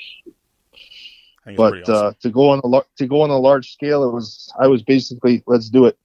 But 1.57 1.83
awesome. 1.83 1.95
uh, 1.95 2.13
to 2.23 2.31
go 2.31 2.49
on 2.49 2.61
a 2.65 2.81
to 2.97 3.07
go 3.07 3.21
on 3.21 3.29
a 3.29 3.39
large 3.39 3.71
scale, 3.71 4.03
it 4.09 4.13
was 4.13 4.51
I 4.59 4.67
was 4.67 4.83
basically 4.83 5.43
let's 5.47 5.69
do 5.69 5.85
it, 5.85 5.99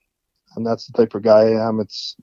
and 0.57 0.67
that's 0.67 0.85
the 0.85 0.93
type 0.93 1.15
of 1.15 1.21
guy 1.21 1.53
I 1.53 1.67
am. 1.67 1.79
It's 1.79 2.17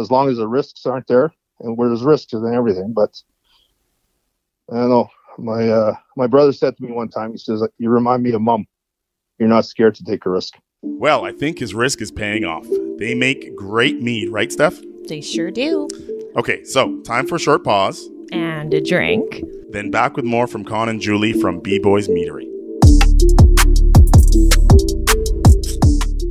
as 0.00 0.10
long 0.10 0.28
as 0.28 0.38
the 0.38 0.48
risks 0.48 0.84
aren't 0.84 1.06
there, 1.06 1.32
and 1.60 1.76
where 1.76 1.88
there's 1.88 2.02
risks 2.02 2.32
and 2.32 2.52
everything, 2.52 2.92
but 2.92 3.16
I 4.70 4.76
don't 4.76 4.90
know. 4.90 5.10
My 5.38 5.68
uh, 5.68 5.94
my 6.16 6.26
brother 6.26 6.52
said 6.52 6.76
to 6.76 6.82
me 6.82 6.92
one 6.92 7.08
time, 7.08 7.32
he 7.32 7.38
says, 7.38 7.62
"You 7.78 7.90
remind 7.90 8.22
me 8.22 8.32
of 8.32 8.40
mom. 8.40 8.66
You're 9.38 9.48
not 9.48 9.64
scared 9.64 9.94
to 9.96 10.04
take 10.04 10.26
a 10.26 10.30
risk." 10.30 10.54
Well, 10.82 11.24
I 11.24 11.32
think 11.32 11.58
his 11.58 11.74
risk 11.74 12.00
is 12.00 12.10
paying 12.10 12.44
off. 12.44 12.66
They 13.00 13.14
make 13.14 13.56
great 13.56 14.02
mead, 14.02 14.28
right, 14.28 14.52
Steph? 14.52 14.78
They 15.08 15.22
sure 15.22 15.50
do. 15.50 15.88
Okay, 16.36 16.64
so 16.64 17.00
time 17.00 17.26
for 17.26 17.36
a 17.36 17.38
short 17.38 17.64
pause 17.64 18.10
and 18.30 18.74
a 18.74 18.80
drink. 18.82 19.42
Then 19.70 19.90
back 19.90 20.16
with 20.16 20.26
more 20.26 20.46
from 20.46 20.66
Kon 20.66 20.90
and 20.90 21.00
Julie 21.00 21.32
from 21.32 21.60
Bee 21.60 21.80
Boyzz 21.80 22.10
Meadery. 22.10 22.46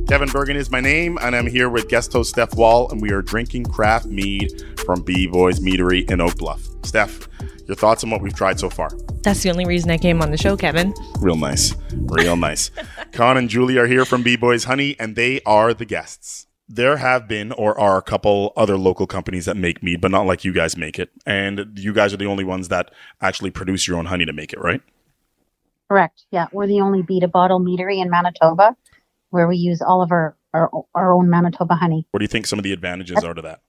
Kevin 0.08 0.28
Burgin 0.28 0.54
is 0.54 0.70
my 0.70 0.80
name, 0.80 1.18
and 1.20 1.34
I'm 1.34 1.48
here 1.48 1.68
with 1.68 1.88
guest 1.88 2.12
host 2.12 2.30
Steph 2.30 2.54
Wall, 2.54 2.88
and 2.92 3.02
we 3.02 3.10
are 3.10 3.20
drinking 3.20 3.64
craft 3.64 4.06
mead 4.06 4.62
from 4.86 5.02
Bee 5.02 5.26
Boyzz 5.26 5.58
Meadery 5.58 6.08
in 6.08 6.20
Oak 6.20 6.36
Bluff. 6.36 6.68
Steph, 6.84 7.28
Your 7.66 7.74
thoughts 7.74 8.04
on 8.04 8.10
what 8.10 8.20
we've 8.20 8.34
tried 8.34 8.60
so 8.60 8.70
far? 8.70 8.90
That's 9.24 9.42
the 9.42 9.50
only 9.50 9.66
reason 9.66 9.90
I 9.90 9.98
came 9.98 10.22
on 10.22 10.30
the 10.30 10.36
show, 10.36 10.56
Kevin. 10.56 10.94
Real 11.18 11.36
nice. 11.36 11.74
Real 11.92 12.36
nice. 12.36 12.70
Kon 13.12 13.36
and 13.36 13.48
Julie 13.48 13.76
are 13.76 13.88
here 13.88 14.04
from 14.04 14.22
Bee 14.22 14.36
Boyzz 14.36 14.66
Honey, 14.66 14.94
and 15.00 15.16
they 15.16 15.40
are 15.42 15.74
the 15.74 15.84
guests. 15.84 16.46
There 16.72 16.98
have 16.98 17.26
been 17.26 17.50
or 17.50 17.78
are 17.80 17.98
a 17.98 18.02
couple 18.02 18.52
other 18.56 18.78
local 18.78 19.08
companies 19.08 19.44
that 19.46 19.56
make 19.56 19.82
mead, 19.82 20.00
but 20.00 20.12
not 20.12 20.24
like 20.24 20.44
you 20.44 20.52
guys 20.52 20.76
make 20.76 21.00
it. 21.00 21.10
And 21.26 21.76
you 21.76 21.92
guys 21.92 22.14
are 22.14 22.16
the 22.16 22.26
only 22.26 22.44
ones 22.44 22.68
that 22.68 22.92
actually 23.20 23.50
produce 23.50 23.88
your 23.88 23.98
own 23.98 24.06
honey 24.06 24.24
to 24.24 24.32
make 24.32 24.52
it, 24.52 24.60
right? 24.60 24.80
Correct. 25.88 26.26
Yeah, 26.30 26.46
we're 26.52 26.68
the 26.68 26.80
only 26.80 27.02
beat 27.02 27.24
a 27.24 27.28
bottle 27.28 27.58
meadery 27.58 28.00
in 28.00 28.08
Manitoba 28.08 28.76
where 29.30 29.48
we 29.48 29.56
use 29.56 29.82
all 29.82 30.00
of 30.00 30.12
our, 30.12 30.36
our, 30.54 30.70
our 30.94 31.12
own 31.12 31.28
Manitoba 31.28 31.74
honey. 31.74 32.06
What 32.12 32.20
do 32.20 32.24
you 32.24 32.28
think 32.28 32.46
some 32.46 32.60
of 32.60 32.62
the 32.62 32.72
advantages 32.72 33.24
are 33.24 33.34
to 33.34 33.42
that? 33.42 33.62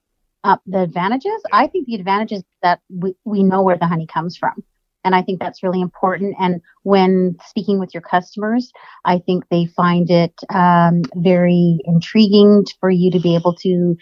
Uh, 0.43 0.57
the 0.67 0.81
advantages, 0.81 1.41
I 1.51 1.65
think 1.65 1.87
the 1.87 1.95
advantages 1.95 2.43
that 2.61 2.81
we, 2.87 3.15
we 3.25 3.41
know 3.41 3.63
where 3.63 3.77
the 3.77 3.87
honey 3.87 4.05
comes 4.05 4.37
from. 4.37 4.63
And 5.03 5.15
I 5.15 5.21
think 5.21 5.39
that's 5.39 5.63
really 5.63 5.81
important. 5.81 6.35
And 6.39 6.61
when 6.83 7.35
speaking 7.45 7.79
with 7.79 7.93
your 7.93 8.01
customers, 8.01 8.71
I 9.05 9.19
think 9.19 9.45
they 9.49 9.65
find 9.65 10.09
it 10.09 10.33
um, 10.53 11.01
very 11.15 11.79
intriguing 11.85 12.65
for 12.79 12.89
you 12.89 13.11
to 13.11 13.19
be 13.19 13.35
able 13.35 13.55
to 13.55 13.97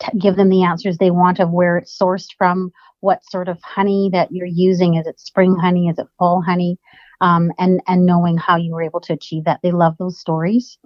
t- 0.00 0.18
give 0.18 0.36
them 0.36 0.48
the 0.48 0.64
answers 0.64 0.98
they 0.98 1.10
want 1.10 1.40
of 1.40 1.50
where 1.50 1.76
it's 1.78 1.96
sourced 1.96 2.28
from, 2.36 2.72
what 3.00 3.24
sort 3.30 3.48
of 3.48 3.58
honey 3.62 4.10
that 4.12 4.32
you're 4.32 4.46
using. 4.46 4.94
Is 4.94 5.06
it 5.06 5.20
spring 5.20 5.56
honey? 5.56 5.88
Is 5.88 5.98
it 5.98 6.06
fall 6.18 6.42
honey? 6.42 6.78
Um, 7.20 7.52
and 7.58 7.80
and 7.86 8.04
knowing 8.04 8.36
how 8.36 8.56
you 8.56 8.72
were 8.72 8.82
able 8.82 9.00
to 9.02 9.12
achieve 9.12 9.44
that. 9.44 9.60
They 9.62 9.72
love 9.72 9.96
those 9.98 10.18
stories. 10.18 10.78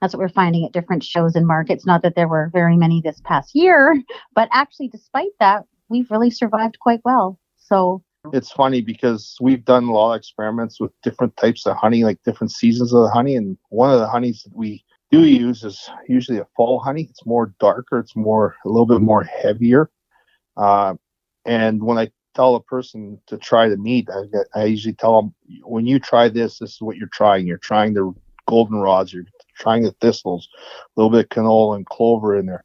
That's 0.00 0.14
what 0.14 0.20
we're 0.20 0.28
finding 0.28 0.64
at 0.64 0.72
different 0.72 1.04
shows 1.04 1.34
and 1.34 1.46
markets. 1.46 1.86
Not 1.86 2.02
that 2.02 2.14
there 2.14 2.28
were 2.28 2.50
very 2.52 2.76
many 2.76 3.00
this 3.00 3.20
past 3.24 3.54
year, 3.54 4.02
but 4.34 4.48
actually, 4.52 4.88
despite 4.88 5.32
that, 5.40 5.64
we've 5.88 6.10
really 6.10 6.30
survived 6.30 6.78
quite 6.78 7.00
well. 7.04 7.38
So 7.56 8.02
it's 8.32 8.52
funny 8.52 8.80
because 8.80 9.36
we've 9.40 9.64
done 9.64 9.84
a 9.84 9.92
lot 9.92 10.14
of 10.14 10.18
experiments 10.18 10.80
with 10.80 10.92
different 11.02 11.36
types 11.36 11.66
of 11.66 11.76
honey, 11.76 12.04
like 12.04 12.22
different 12.24 12.52
seasons 12.52 12.92
of 12.92 13.02
the 13.02 13.10
honey. 13.10 13.36
And 13.36 13.58
one 13.68 13.92
of 13.92 14.00
the 14.00 14.08
honeys 14.08 14.42
that 14.42 14.54
we 14.54 14.84
do 15.10 15.26
use 15.26 15.62
is 15.62 15.88
usually 16.08 16.38
a 16.38 16.46
fall 16.56 16.80
honey. 16.80 17.06
It's 17.10 17.26
more 17.26 17.54
darker, 17.60 17.98
it's 17.98 18.16
more 18.16 18.56
a 18.64 18.68
little 18.68 18.86
bit 18.86 19.00
more 19.00 19.24
heavier. 19.24 19.90
Uh, 20.56 20.94
and 21.44 21.82
when 21.82 21.98
I 21.98 22.10
tell 22.34 22.54
a 22.54 22.62
person 22.62 23.20
to 23.26 23.36
try 23.36 23.68
the 23.68 23.76
meat, 23.76 24.08
I, 24.10 24.60
I 24.60 24.64
usually 24.64 24.94
tell 24.94 25.20
them 25.20 25.34
when 25.62 25.86
you 25.86 25.98
try 25.98 26.28
this, 26.28 26.58
this 26.58 26.74
is 26.74 26.80
what 26.80 26.96
you're 26.96 27.08
trying. 27.08 27.46
You're 27.46 27.58
trying 27.58 27.94
the 27.94 28.12
goldenrods, 28.48 29.12
you're 29.12 29.26
trying 29.56 29.82
the 29.82 29.92
thistles, 30.00 30.48
a 30.56 31.00
little 31.00 31.10
bit 31.10 31.24
of 31.24 31.28
canola 31.28 31.76
and 31.76 31.86
clover 31.86 32.36
in 32.36 32.46
there 32.46 32.64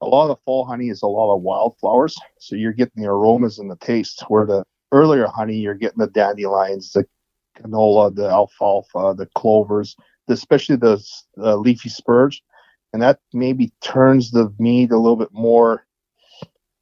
a 0.00 0.06
lot 0.06 0.30
of 0.30 0.38
fall 0.44 0.64
honey 0.64 0.88
is 0.88 1.02
a 1.02 1.06
lot 1.06 1.34
of 1.34 1.42
wildflowers, 1.42 2.16
so 2.38 2.56
you're 2.56 2.72
getting 2.72 3.02
the 3.02 3.08
aromas 3.08 3.58
and 3.58 3.70
the 3.70 3.76
taste. 3.76 4.24
Where 4.28 4.46
the 4.46 4.64
earlier 4.92 5.26
honey, 5.26 5.56
you're 5.56 5.74
getting 5.74 5.98
the 5.98 6.08
dandelions, 6.08 6.92
the 6.92 7.06
canola, 7.58 8.14
the 8.14 8.28
alfalfa, 8.28 9.14
the 9.16 9.28
clovers, 9.34 9.96
especially 10.28 10.76
the, 10.76 11.02
the 11.36 11.56
leafy 11.56 11.88
spurge, 11.88 12.42
and 12.92 13.02
that 13.02 13.20
maybe 13.32 13.72
turns 13.80 14.30
the 14.30 14.52
meat 14.58 14.90
a 14.90 14.96
little 14.96 15.16
bit 15.16 15.32
more 15.32 15.86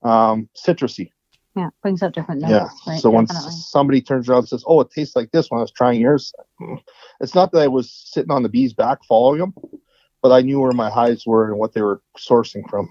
um, 0.02 0.48
citrusy. 0.56 1.10
yeah, 1.56 1.68
brings 1.82 2.02
up 2.02 2.12
different 2.12 2.40
notes. 2.40 2.50
Yeah. 2.86 2.92
Right, 2.92 3.00
so 3.00 3.10
when 3.10 3.26
somebody 3.26 4.00
turns 4.00 4.28
around 4.28 4.40
and 4.40 4.48
says, 4.48 4.64
"Oh, 4.66 4.80
it 4.80 4.90
tastes 4.90 5.16
like 5.16 5.30
this," 5.32 5.50
when 5.50 5.58
I 5.58 5.62
was 5.62 5.72
trying 5.72 6.00
yours, 6.00 6.32
it's 7.20 7.34
not 7.34 7.52
that 7.52 7.60
I 7.60 7.68
was 7.68 7.90
sitting 7.90 8.30
on 8.30 8.42
the 8.42 8.48
bee's 8.48 8.72
back 8.72 9.04
following 9.04 9.40
them, 9.40 9.54
but 10.22 10.32
I 10.32 10.40
knew 10.40 10.60
where 10.60 10.72
my 10.72 10.90
hives 10.90 11.26
were 11.26 11.50
and 11.50 11.58
what 11.58 11.72
they 11.72 11.82
were 11.82 12.00
sourcing 12.16 12.68
from. 12.70 12.90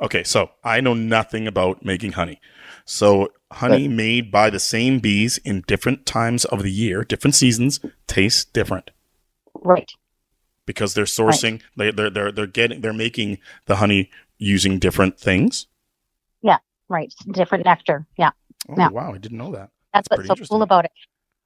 Okay, 0.00 0.24
so 0.24 0.50
I 0.64 0.80
know 0.80 0.94
nothing 0.94 1.46
about 1.46 1.84
making 1.84 2.12
honey. 2.12 2.40
So 2.84 3.32
honey 3.52 3.86
made 3.86 4.30
by 4.30 4.50
the 4.50 4.58
same 4.58 4.98
bees 4.98 5.38
in 5.38 5.62
different 5.66 6.06
times 6.06 6.44
of 6.46 6.62
the 6.62 6.70
year, 6.70 7.04
different 7.04 7.34
seasons, 7.34 7.80
tastes 8.06 8.44
different 8.44 8.90
right. 9.54 9.90
because 10.66 10.94
they're 10.94 11.04
sourcing. 11.04 11.60
They, 11.76 11.90
they're 11.90 12.10
they're 12.10 12.32
they're 12.32 12.46
getting 12.46 12.80
they're 12.80 12.92
making 12.92 13.38
the 13.66 13.76
honey 13.76 14.10
using 14.38 14.78
different 14.78 15.20
things. 15.20 15.66
Yeah. 16.42 16.58
Right. 16.88 17.12
Different 17.30 17.64
nectar. 17.64 18.06
Yeah. 18.16 18.30
Oh 18.68 18.74
Yeah. 18.78 18.88
wow, 18.88 19.12
I 19.14 19.18
didn't 19.18 19.38
know 19.38 19.52
that. 19.52 19.70
That's 19.92 20.08
pretty 20.08 20.28
what's 20.28 20.40
so 20.40 20.46
cool 20.46 20.62
about 20.62 20.86
it. 20.86 20.92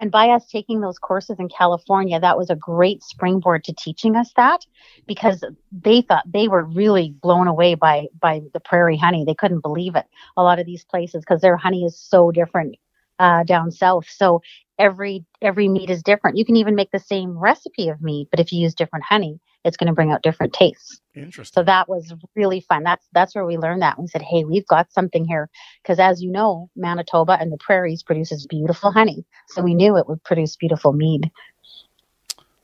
And 0.00 0.10
by 0.10 0.28
us 0.30 0.46
taking 0.46 0.80
those 0.80 0.98
courses 0.98 1.36
in 1.38 1.48
California, 1.48 2.18
that 2.18 2.36
was 2.36 2.50
a 2.50 2.56
great 2.56 3.02
springboard 3.02 3.64
to 3.64 3.72
teaching 3.72 4.16
us 4.16 4.32
that 4.36 4.66
because 5.06 5.44
they 5.72 6.02
thought 6.02 6.24
they 6.30 6.48
were 6.48 6.64
really 6.64 7.14
blown 7.22 7.46
away 7.46 7.74
by 7.74 8.08
by 8.20 8.42
the 8.52 8.60
prairie 8.60 8.96
honey. 8.96 9.24
They 9.24 9.34
couldn't 9.34 9.62
believe 9.62 9.94
it. 9.94 10.06
A 10.36 10.42
lot 10.42 10.58
of 10.58 10.66
these 10.66 10.84
places 10.84 11.20
because 11.20 11.40
their 11.40 11.56
honey 11.56 11.84
is 11.84 11.98
so 11.98 12.30
different 12.30 12.76
uh, 13.18 13.44
down 13.44 13.70
south. 13.70 14.06
So 14.08 14.42
every 14.78 15.24
every 15.40 15.68
meat 15.68 15.90
is 15.90 16.02
different. 16.02 16.36
You 16.36 16.44
can 16.44 16.56
even 16.56 16.74
make 16.74 16.90
the 16.90 16.98
same 16.98 17.36
recipe 17.36 17.88
of 17.88 18.02
meat, 18.02 18.28
but 18.30 18.40
if 18.40 18.52
you 18.52 18.60
use 18.60 18.74
different 18.74 19.04
honey, 19.04 19.40
it's 19.64 19.76
going 19.76 19.88
to 19.88 19.94
bring 19.94 20.12
out 20.12 20.22
different 20.22 20.52
tastes. 20.52 21.00
Interesting. 21.14 21.60
So 21.60 21.64
that 21.64 21.88
was 21.88 22.12
really 22.34 22.60
fun. 22.60 22.82
That's 22.82 23.06
that's 23.12 23.34
where 23.34 23.46
we 23.46 23.56
learned 23.56 23.82
that. 23.82 23.98
We 23.98 24.06
said, 24.06 24.22
"Hey, 24.22 24.44
we've 24.44 24.66
got 24.66 24.92
something 24.92 25.24
here," 25.24 25.48
because 25.82 25.98
as 25.98 26.22
you 26.22 26.30
know, 26.30 26.70
Manitoba 26.76 27.38
and 27.40 27.52
the 27.52 27.58
prairies 27.58 28.02
produces 28.02 28.46
beautiful 28.46 28.90
honey. 28.90 29.24
So 29.48 29.62
we 29.62 29.74
knew 29.74 29.96
it 29.96 30.08
would 30.08 30.22
produce 30.24 30.56
beautiful 30.56 30.92
mead. 30.92 31.30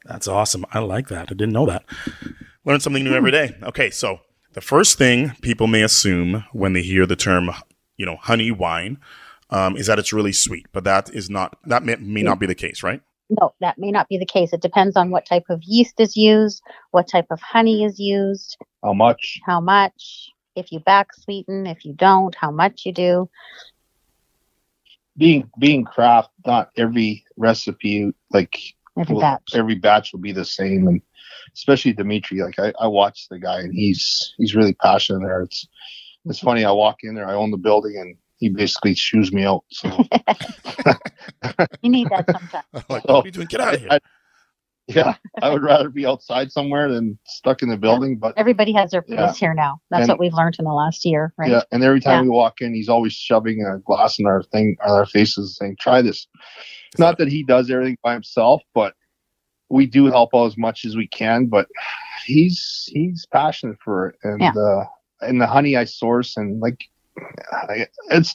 That's 0.04 0.28
awesome. 0.28 0.64
I 0.72 0.80
like 0.80 1.08
that. 1.08 1.30
I 1.30 1.34
didn't 1.34 1.52
know 1.52 1.66
that. 1.66 1.84
Learn 2.64 2.80
something 2.80 3.04
new 3.04 3.14
every 3.14 3.30
day. 3.30 3.56
Okay, 3.62 3.90
so 3.90 4.20
the 4.52 4.60
first 4.60 4.98
thing 4.98 5.32
people 5.40 5.66
may 5.66 5.82
assume 5.82 6.44
when 6.52 6.72
they 6.72 6.82
hear 6.82 7.06
the 7.06 7.16
term, 7.16 7.50
you 7.96 8.04
know, 8.04 8.16
honey 8.16 8.50
wine, 8.50 8.98
um, 9.50 9.76
is 9.76 9.86
that 9.86 9.98
it's 9.98 10.12
really 10.12 10.32
sweet. 10.32 10.66
But 10.72 10.84
that 10.84 11.10
is 11.14 11.28
not. 11.30 11.56
That 11.66 11.82
may, 11.82 11.96
may 11.96 12.22
not 12.22 12.38
be 12.40 12.46
the 12.46 12.54
case, 12.54 12.82
right? 12.82 13.00
No, 13.40 13.54
that 13.60 13.78
may 13.78 13.90
not 13.92 14.08
be 14.08 14.18
the 14.18 14.26
case. 14.26 14.52
It 14.52 14.60
depends 14.60 14.96
on 14.96 15.10
what 15.10 15.24
type 15.26 15.44
of 15.50 15.62
yeast 15.62 16.00
is 16.00 16.16
used, 16.16 16.62
what 16.90 17.06
type 17.08 17.26
of 17.30 17.40
honey 17.40 17.84
is 17.84 18.00
used, 18.00 18.56
How 18.82 18.92
much? 18.92 19.40
how 19.46 19.60
much. 19.60 20.30
If 20.56 20.72
you 20.72 20.80
back 20.80 21.14
sweeten, 21.14 21.64
if 21.66 21.84
you 21.84 21.92
don't, 21.94 22.34
how 22.34 22.50
much 22.50 22.84
you 22.84 22.92
do. 22.92 23.30
Being 25.16 25.48
being 25.58 25.84
craft, 25.84 26.30
not 26.46 26.70
every 26.76 27.24
recipe 27.36 28.12
like 28.30 28.58
Every 28.98 29.14
will- 29.14 29.20
batch. 29.20 29.50
every 29.54 29.76
batch 29.76 30.12
will 30.12 30.20
be 30.20 30.32
the 30.32 30.44
same, 30.44 30.88
and 30.88 31.00
especially 31.54 31.92
Dimitri. 31.92 32.40
Like 32.42 32.58
I, 32.58 32.72
I 32.80 32.86
watch 32.88 33.28
the 33.28 33.38
guy, 33.38 33.60
and 33.60 33.72
he's 33.72 34.34
he's 34.38 34.54
really 34.56 34.74
passionate 34.74 35.20
there. 35.20 35.42
It's 35.42 35.68
it's 36.24 36.40
funny. 36.40 36.64
I 36.64 36.72
walk 36.72 36.98
in 37.04 37.14
there, 37.14 37.28
I 37.28 37.34
own 37.34 37.50
the 37.52 37.56
building, 37.56 37.96
and 37.96 38.16
he 38.40 38.48
basically 38.48 38.94
shoos 38.94 39.32
me 39.32 39.44
out. 39.44 39.62
So 39.70 39.88
You 41.82 41.90
need 41.90 42.08
that 42.10 42.24
sometimes. 42.30 42.64
like, 42.88 43.02
Oh, 43.08 43.16
what 43.16 43.24
are 43.24 43.28
you 43.28 43.32
doing? 43.32 43.46
Get 43.46 43.60
out 43.60 43.74
of 43.74 43.80
here. 43.80 43.88
I- 43.92 44.00
yeah, 44.88 45.14
I 45.40 45.50
would 45.50 45.62
rather 45.62 45.88
be 45.88 46.04
outside 46.04 46.50
somewhere 46.50 46.90
than 46.92 47.16
stuck 47.24 47.62
in 47.62 47.68
the 47.68 47.76
building. 47.76 48.18
But 48.18 48.36
Everybody 48.36 48.72
has 48.72 48.90
their 48.90 49.02
place 49.02 49.20
Yeah. 49.20 49.32
here 49.34 49.54
now. 49.54 49.80
That's 49.88 50.00
And- 50.02 50.08
what 50.08 50.18
we've 50.18 50.34
learned 50.34 50.56
in 50.58 50.64
the 50.64 50.72
last 50.72 51.04
year, 51.04 51.32
right? 51.38 51.48
yeah, 51.48 51.60
and 51.70 51.84
every 51.84 52.00
time 52.00 52.16
Yeah. 52.16 52.22
we 52.22 52.28
walk 52.30 52.60
in, 52.60 52.74
he's 52.74 52.88
always 52.88 53.12
shoving 53.12 53.64
a 53.64 53.78
glass 53.78 54.18
in 54.18 54.26
our 54.26 54.42
thing, 54.42 54.74
on 54.84 54.90
our 54.90 55.06
faces, 55.06 55.56
saying, 55.56 55.76
"Try 55.78 56.02
this." 56.02 56.26
Not 56.98 57.18
that 57.18 57.28
he 57.28 57.44
does 57.44 57.70
everything 57.70 57.98
by 58.02 58.14
himself, 58.14 58.62
but 58.74 58.94
we 59.68 59.86
do 59.86 60.06
help 60.06 60.30
out 60.34 60.46
as 60.46 60.56
much 60.58 60.84
as 60.84 60.96
we 60.96 61.06
can. 61.06 61.46
But 61.46 61.68
he's 62.26 62.88
he's 62.92 63.26
passionate 63.32 63.76
for 63.84 64.08
it, 64.08 64.16
and 64.24 64.40
Yeah. 64.40 64.54
uh, 64.56 64.86
and 65.20 65.40
the 65.40 65.46
honey 65.46 65.76
I 65.76 65.84
source, 65.84 66.36
and 66.36 66.58
like 66.60 66.78
I- 66.80 66.86
it's 68.10 68.34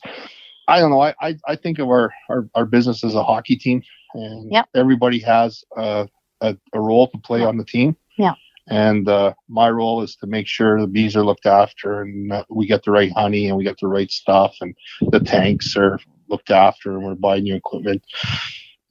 I 0.68 0.80
don't 0.80 0.92
know. 0.92 1.02
I 1.02 1.14
I, 1.22 1.36
I 1.48 1.56
think 1.56 1.80
of 1.80 1.88
our, 1.88 2.12
our 2.30 2.48
our 2.56 2.66
business 2.66 3.04
as 3.04 3.16
a 3.16 3.24
hockey 3.24 3.56
team, 3.56 3.84
and 4.14 4.52
Yep. 4.52 4.70
everybody 4.76 5.20
has 5.20 5.64
a, 5.78 6.08
a 6.42 6.58
a 6.74 6.80
role 6.80 7.08
to 7.10 7.18
play 7.20 7.44
on 7.44 7.58
the 7.58 7.66
team. 7.66 7.96
Yeah. 8.18 8.34
And 8.68 9.08
uh, 9.08 9.34
my 9.48 9.70
role 9.70 10.02
is 10.02 10.16
to 10.18 10.28
make 10.28 10.48
sure 10.48 10.82
the 10.82 10.88
bees 10.88 11.16
are 11.16 11.24
looked 11.24 11.46
after, 11.46 12.02
and 12.02 12.32
that 12.32 12.48
we 12.50 12.66
get 12.66 12.84
the 12.84 12.92
right 12.92 13.12
honey, 13.12 13.48
and 13.48 13.58
we 13.58 13.64
get 13.64 13.80
the 13.80 13.88
right 13.88 14.10
stuff, 14.10 14.56
and 14.60 14.76
the 15.12 15.20
tanks 15.20 15.76
are 15.78 16.00
looked 16.30 16.50
after, 16.50 16.94
and 16.94 17.04
we're 17.04 17.14
buying 17.14 17.44
new 17.44 17.56
equipment. 17.56 18.02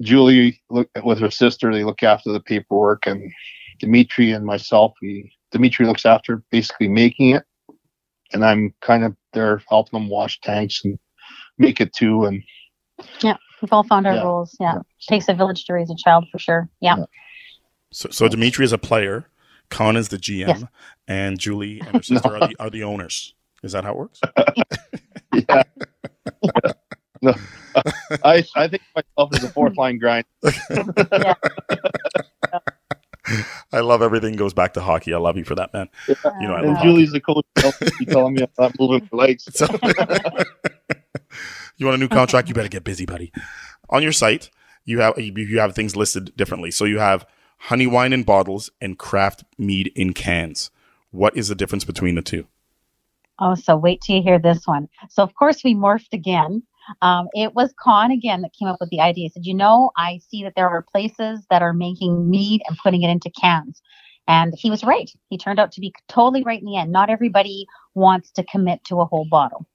Julie 0.00 0.60
look 0.70 0.88
with 1.02 1.18
her 1.18 1.30
sister; 1.30 1.72
they 1.72 1.82
look 1.82 2.04
after 2.04 2.30
the 2.30 2.38
paperwork, 2.40 3.06
and 3.06 3.32
Dimitri 3.80 4.30
and 4.30 4.44
myself, 4.46 4.92
we 5.02 5.32
Dimitri 5.50 5.86
looks 5.86 6.06
after 6.06 6.42
basically 6.50 6.88
making 6.88 7.30
it, 7.30 7.44
and 8.34 8.44
I'm 8.44 8.74
kind 8.82 9.04
of 9.04 9.16
there 9.32 9.62
helping 9.68 9.98
them 9.98 10.08
wash 10.10 10.40
tanks 10.40 10.82
and 10.84 10.98
make 11.56 11.80
it 11.80 11.92
too, 11.94 12.24
and 12.26 12.42
yeah, 13.22 13.36
We've 13.62 13.72
all 13.72 13.82
found 13.84 14.06
our 14.06 14.14
Yeah. 14.14 14.22
roles. 14.24 14.54
Yeah. 14.60 14.74
Yeah. 14.74 14.80
Takes 15.08 15.28
a 15.28 15.34
village 15.34 15.64
to 15.64 15.72
raise 15.72 15.90
a 15.90 15.94
child 15.96 16.26
for 16.30 16.38
sure. 16.38 16.68
Yeah. 16.80 16.96
Yeah. 16.98 17.04
So, 17.92 18.10
so 18.10 18.28
Dimitri 18.28 18.64
is 18.64 18.72
a 18.72 18.78
player, 18.78 19.26
Kon 19.70 19.96
is 19.96 20.08
the 20.08 20.18
GM, 20.18 20.48
Yes. 20.48 20.64
and 21.08 21.38
Julie 21.38 21.80
and 21.80 21.88
her 21.96 22.02
sister 22.02 22.28
are, 22.36 22.48
the, 22.48 22.56
are 22.58 22.68
the 22.70 22.82
owners. 22.84 23.32
Is 23.62 23.72
that 23.72 23.84
how 23.84 23.92
it 23.92 23.96
works? 23.96 24.20
yeah. 25.48 25.62
no, 27.22 27.34
I 28.22 28.44
I 28.54 28.68
think 28.68 28.82
myself 28.94 29.34
as 29.34 29.44
a 29.44 29.48
fourth 29.48 29.78
line 29.78 29.98
grind. 29.98 30.26
I 33.72 33.80
love 33.80 34.02
everything 34.02 34.36
goes 34.36 34.54
back 34.54 34.74
to 34.74 34.80
hockey. 34.82 35.14
I 35.14 35.18
love 35.18 35.36
you 35.36 35.44
for 35.44 35.54
that, 35.54 35.72
man. 35.72 35.88
You 36.40 36.48
know, 36.48 36.54
I 36.54 36.62
And 36.62 36.68
love 36.68 36.76
hockey. 36.78 36.88
Julie's 36.88 37.12
the 37.12 37.20
coach. 37.20 37.46
She's 37.98 38.08
telling 38.08 38.34
me 38.34 38.42
I'm 38.42 38.48
not 38.58 38.78
moving 38.78 39.08
my 39.12 39.24
legs. 39.26 39.48
So, 39.54 39.66
you 41.76 41.86
want 41.86 41.96
a 41.96 41.98
new 41.98 42.08
contract? 42.08 42.48
You 42.48 42.54
better 42.54 42.68
get 42.68 42.84
busy, 42.84 43.06
buddy. 43.06 43.32
On 43.90 44.02
your 44.02 44.12
site, 44.12 44.50
you 44.84 45.00
have 45.00 45.18
you 45.18 45.58
have 45.60 45.74
things 45.74 45.96
listed 45.96 46.36
differently. 46.36 46.70
So 46.70 46.84
you 46.84 46.98
have 46.98 47.26
honey 47.58 47.86
wine 47.86 48.12
in 48.12 48.22
bottles 48.24 48.70
and 48.80 48.98
craft 48.98 49.44
mead 49.58 49.92
in 49.96 50.12
cans. 50.12 50.70
What 51.10 51.36
is 51.36 51.48
the 51.48 51.54
difference 51.54 51.84
between 51.84 52.14
the 52.16 52.22
two? 52.22 52.46
Oh, 53.38 53.54
so 53.54 53.76
wait 53.76 54.00
till 54.00 54.16
you 54.16 54.22
hear 54.22 54.38
this 54.38 54.66
one. 54.66 54.88
So 55.10 55.22
of 55.22 55.34
course 55.34 55.64
we 55.64 55.74
morphed 55.74 56.12
again. 56.12 56.62
Um, 57.02 57.28
it 57.34 57.54
was 57.54 57.72
Kon 57.80 58.10
again 58.10 58.42
that 58.42 58.52
came 58.58 58.68
up 58.68 58.78
with 58.80 58.90
the 58.90 59.00
idea. 59.00 59.24
He 59.24 59.28
said, 59.30 59.46
you 59.46 59.54
know, 59.54 59.90
I 59.96 60.20
see 60.28 60.42
that 60.44 60.54
there 60.56 60.68
are 60.68 60.84
places 60.92 61.46
that 61.50 61.62
are 61.62 61.72
making 61.72 62.28
mead 62.28 62.62
and 62.68 62.78
putting 62.82 63.02
it 63.02 63.10
into 63.10 63.30
cans. 63.40 63.82
And 64.26 64.54
he 64.56 64.70
was 64.70 64.84
right. 64.84 65.10
He 65.28 65.36
turned 65.36 65.60
out 65.60 65.72
to 65.72 65.80
be 65.80 65.92
totally 66.08 66.42
right 66.42 66.60
in 66.60 66.66
the 66.66 66.78
end. 66.78 66.92
Not 66.92 67.10
everybody 67.10 67.66
wants 67.94 68.30
to 68.32 68.44
commit 68.44 68.82
to 68.84 69.00
a 69.00 69.04
whole 69.04 69.26
bottle. 69.30 69.66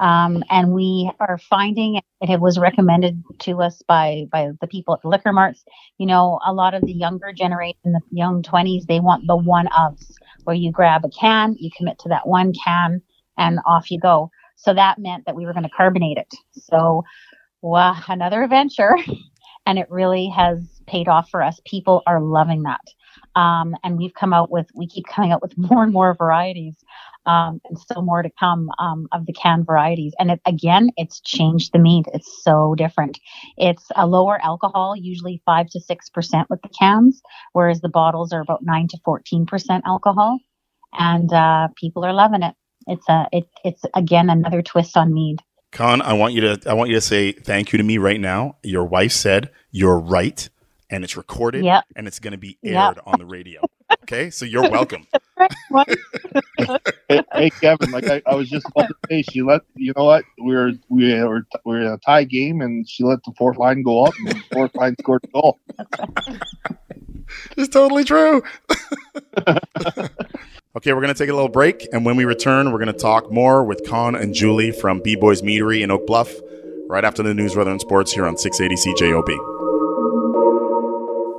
Um, 0.00 0.42
and 0.50 0.72
we 0.72 1.10
are 1.20 1.38
finding 1.38 2.00
it 2.20 2.40
was 2.40 2.58
recommended 2.58 3.22
to 3.40 3.62
us 3.62 3.82
by 3.86 4.26
by 4.32 4.50
the 4.60 4.66
people 4.66 4.94
at 4.94 5.02
the 5.02 5.08
liquor 5.08 5.32
marts. 5.32 5.64
You 5.98 6.06
know, 6.06 6.40
a 6.44 6.52
lot 6.52 6.74
of 6.74 6.82
the 6.82 6.92
younger 6.92 7.32
generation, 7.32 7.76
the 7.84 8.00
young 8.10 8.42
twenties, 8.42 8.86
they 8.86 8.98
want 8.98 9.26
the 9.26 9.36
one 9.36 9.68
ofs 9.68 10.12
where 10.44 10.56
you 10.56 10.72
grab 10.72 11.04
a 11.04 11.08
can, 11.10 11.54
you 11.58 11.70
commit 11.76 11.98
to 12.00 12.08
that 12.08 12.26
one 12.26 12.52
can, 12.64 13.00
and 13.38 13.60
off 13.64 13.90
you 13.90 14.00
go. 14.00 14.30
So 14.62 14.74
that 14.74 14.98
meant 14.98 15.26
that 15.26 15.34
we 15.34 15.44
were 15.44 15.52
going 15.52 15.64
to 15.64 15.70
carbonate 15.70 16.18
it. 16.18 16.32
So, 16.52 17.02
well, 17.62 18.00
another 18.08 18.42
adventure, 18.42 18.96
and 19.66 19.78
it 19.78 19.86
really 19.90 20.28
has 20.28 20.58
paid 20.86 21.08
off 21.08 21.30
for 21.30 21.42
us. 21.42 21.60
People 21.66 22.02
are 22.06 22.20
loving 22.20 22.62
that. 22.62 22.80
Um, 23.34 23.74
and 23.82 23.98
we've 23.98 24.14
come 24.14 24.32
out 24.32 24.50
with, 24.50 24.66
we 24.74 24.86
keep 24.86 25.06
coming 25.06 25.32
out 25.32 25.42
with 25.42 25.56
more 25.58 25.82
and 25.82 25.92
more 25.92 26.14
varieties 26.14 26.76
um, 27.26 27.60
and 27.68 27.78
still 27.78 28.02
more 28.02 28.22
to 28.22 28.30
come 28.38 28.70
um, 28.78 29.08
of 29.12 29.26
the 29.26 29.32
canned 29.32 29.66
varieties. 29.66 30.12
And 30.18 30.30
it, 30.30 30.40
again, 30.46 30.90
it's 30.96 31.20
changed 31.20 31.72
the 31.72 31.78
mead. 31.78 32.06
It's 32.14 32.42
so 32.42 32.74
different. 32.76 33.18
It's 33.56 33.86
a 33.96 34.06
lower 34.06 34.40
alcohol, 34.42 34.94
usually 34.96 35.42
five 35.44 35.68
to 35.70 35.80
six 35.80 36.08
percent 36.08 36.48
with 36.50 36.62
the 36.62 36.70
cans, 36.78 37.20
whereas 37.52 37.80
the 37.80 37.88
bottles 37.88 38.32
are 38.32 38.40
about 38.40 38.62
nine 38.62 38.88
to 38.88 38.98
fourteen 39.04 39.46
percent 39.46 39.84
alcohol, 39.86 40.38
and 40.94 41.32
uh, 41.32 41.68
people 41.76 42.04
are 42.04 42.12
loving 42.12 42.42
it. 42.42 42.54
It's 42.86 43.08
a 43.08 43.26
it, 43.32 43.48
it's 43.64 43.82
again 43.94 44.30
another 44.30 44.62
twist 44.62 44.96
on 44.96 45.12
mead. 45.12 45.40
Kon, 45.70 46.02
I 46.02 46.12
want 46.12 46.34
you 46.34 46.42
to 46.42 46.60
I 46.68 46.74
want 46.74 46.90
you 46.90 46.96
to 46.96 47.00
say 47.00 47.32
thank 47.32 47.72
you 47.72 47.78
to 47.78 47.82
me 47.82 47.98
right 47.98 48.20
now. 48.20 48.56
Your 48.62 48.84
wife 48.84 49.12
said 49.12 49.50
you're 49.70 49.98
right, 49.98 50.48
and 50.90 51.02
it's 51.02 51.16
recorded, 51.16 51.64
yep. 51.64 51.84
and 51.96 52.06
it's 52.06 52.18
going 52.18 52.32
to 52.32 52.38
be 52.38 52.58
aired 52.62 52.96
yep. 52.96 53.02
on 53.06 53.18
the 53.18 53.24
radio. 53.24 53.62
Okay, 54.02 54.30
so 54.30 54.44
you're 54.44 54.68
welcome. 54.70 55.06
hey, 57.08 57.22
hey, 57.32 57.50
Kevin, 57.50 57.90
like 57.90 58.06
I, 58.06 58.22
I, 58.26 58.34
was 58.34 58.48
just 58.48 58.66
about 58.68 58.88
to 58.88 58.94
say, 59.08 59.22
she 59.22 59.42
let 59.42 59.62
you 59.74 59.92
know 59.96 60.04
what 60.04 60.24
we 60.42 60.54
were 60.54 60.72
we 60.88 61.12
were 61.22 61.46
we 61.64 61.74
are 61.76 61.80
in 61.80 61.86
a 61.86 61.98
tie 61.98 62.24
game, 62.24 62.60
and 62.60 62.88
she 62.88 63.04
let 63.04 63.20
the 63.24 63.32
fourth 63.38 63.56
line 63.56 63.82
go 63.82 64.04
up, 64.04 64.14
and 64.18 64.28
the 64.28 64.42
fourth 64.52 64.74
line 64.74 64.94
scored 65.00 65.24
a 65.24 65.28
goal. 65.28 65.58
it's 67.56 67.68
totally 67.68 68.04
true. 68.04 68.42
okay, 70.74 70.92
we're 70.92 71.00
gonna 71.00 71.14
take 71.14 71.28
a 71.28 71.34
little 71.34 71.48
break, 71.48 71.86
and 71.92 72.04
when 72.04 72.16
we 72.16 72.24
return, 72.24 72.72
we're 72.72 72.78
gonna 72.78 72.92
talk 72.92 73.30
more 73.30 73.62
with 73.64 73.86
Kon 73.86 74.14
and 74.14 74.32
Julie 74.34 74.72
from 74.72 75.00
Bee 75.00 75.16
Boyzz 75.16 75.42
Meadery 75.42 75.82
in 75.82 75.90
Oak 75.90 76.06
Bluff. 76.06 76.32
Right 76.88 77.04
after 77.04 77.22
the 77.22 77.34
news, 77.34 77.54
weather, 77.54 77.70
and 77.70 77.80
sports 77.80 78.12
here 78.12 78.26
on 78.26 78.36
680 78.36 78.90
CJOB. 78.90 79.38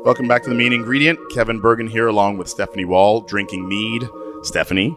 Welcome 0.06 0.28
back 0.28 0.44
to 0.44 0.50
the 0.50 0.56
main 0.56 0.74
ingredient. 0.74 1.20
Kevin 1.34 1.62
Burgin 1.62 1.90
here, 1.90 2.08
along 2.08 2.38
with 2.38 2.48
Stephanie 2.48 2.86
Wall, 2.86 3.22
drinking 3.22 3.68
mead. 3.68 4.04
Stephanie, 4.44 4.96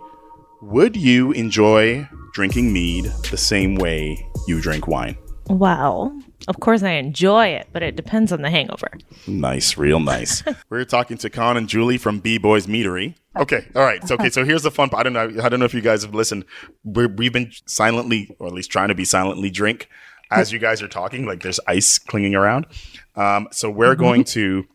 would 0.61 0.97
you 0.97 1.33
enjoy 1.33 2.09
drinking 2.33 2.73
mead 2.73 3.05
the 3.31 3.37
same 3.37 3.77
way 3.77 4.29
you 4.47 4.61
drink 4.61 4.87
wine? 4.87 5.17
Well, 5.49 6.21
of 6.49 6.61
course 6.61 6.83
I 6.83 6.93
enjoy 6.93 7.49
it, 7.49 7.69
but 7.73 7.83
it 7.83 7.95
depends 7.95 8.33
on 8.33 8.43
the 8.43 8.51
hangover. 8.51 8.91
Nice, 9.27 9.77
real 9.77 10.01
nice. 10.01 10.43
We're 10.69 10.85
talking 10.85 11.19
to 11.19 11.31
Kon 11.31 11.57
and 11.57 11.69
Julie 11.69 11.99
from 11.99 12.19
Bee 12.19 12.39
Boyzz 12.39 12.67
Meadery. 12.67 13.15
Okay, 13.37 13.67
all 13.75 13.85
right. 13.85 14.07
So, 14.07 14.15
okay, 14.15 14.31
so 14.31 14.45
here's 14.45 14.63
the 14.63 14.71
fun 14.71 14.89
part. 14.89 15.01
I 15.07 15.11
don't 15.11 15.13
know. 15.13 15.43
I 15.43 15.49
don't 15.49 15.61
know 15.61 15.67
if 15.67 15.75
you 15.75 15.81
guys 15.81 16.03
have 16.03 16.15
listened. 16.15 16.45
we 16.85 17.07
we've 17.07 17.33
been 17.33 17.53
silently, 17.67 18.35
or 18.39 18.49
at 18.49 18.53
least 18.53 18.71
trying 18.71 18.89
to 18.89 18.95
be 18.95 19.05
silently, 19.05 19.51
drink 19.51 19.89
as 20.31 20.53
you 20.53 20.59
guys 20.59 20.83
are 20.83 20.89
talking. 20.89 21.27
Like 21.27 21.43
there's 21.43 21.61
ice 21.67 21.99
clinging 21.99 22.35
around. 22.35 22.67
Um, 23.15 23.49
so 23.53 23.71
we're 23.71 23.93
mm-hmm. 23.93 24.03
going 24.03 24.25
to 24.25 24.67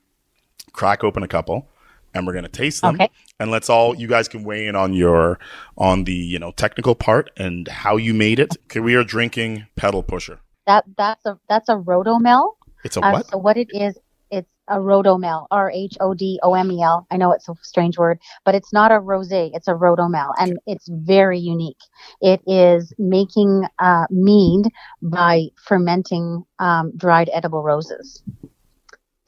crack 0.74 1.04
open 1.04 1.22
a 1.22 1.28
couple 1.28 1.68
and 2.14 2.26
we're 2.26 2.34
going 2.34 2.44
to 2.44 2.50
taste 2.50 2.82
them 2.82 2.96
okay. 2.96 3.10
and 3.40 3.52
let's 3.52 3.70
all 3.70 3.96
you 3.96 4.08
guys 4.08 4.28
can 4.28 4.44
weigh 4.44 4.68
in 4.68 4.76
on 4.76 4.94
your 4.94 5.38
on 5.78 6.06
the 6.06 6.14
you 6.14 6.40
know 6.40 6.52
technical 6.52 6.96
part 6.96 7.30
and 7.38 7.68
how 7.68 7.98
you 7.98 8.14
made 8.14 8.40
it 8.40 8.56
okay, 8.66 8.80
we 8.80 8.96
are 8.96 9.04
drinking 9.04 9.66
pedal 9.76 10.04
pusher 10.04 10.40
that 10.68 10.86
that's 10.98 11.26
a 11.26 11.38
that's 11.50 11.70
a 11.70 11.76
rhodomel. 11.76 12.54
It's 12.84 12.98
a 12.98 13.02
uh, 13.02 13.12
what? 13.14 13.28
so 13.28 13.38
what 13.38 13.58
it 13.58 13.70
is 13.72 13.98
it's 14.32 14.50
a 14.68 14.78
rhodomel 14.78 15.46
r-h-o-d-o-m-e-l 15.52 17.08
i 17.12 17.18
know 17.18 17.32
it's 17.32 17.50
a 17.50 17.54
strange 17.62 17.98
word 17.98 18.18
but 18.46 18.56
it's 18.56 18.72
not 18.72 18.92
a 18.92 18.96
rosé 18.96 19.52
it's 19.54 19.68
a 19.68 19.74
rhodomel 19.74 20.34
and 20.40 20.58
it's 20.66 20.88
very 20.90 21.40
unique. 21.40 21.82
It 22.22 22.42
is 22.48 22.94
making 22.98 23.64
uh, 23.80 24.06
mead 24.10 24.66
by 25.02 25.48
fermenting 25.68 26.44
um, 26.60 26.94
dried 26.98 27.30
edible 27.34 27.64
roses. 27.64 28.24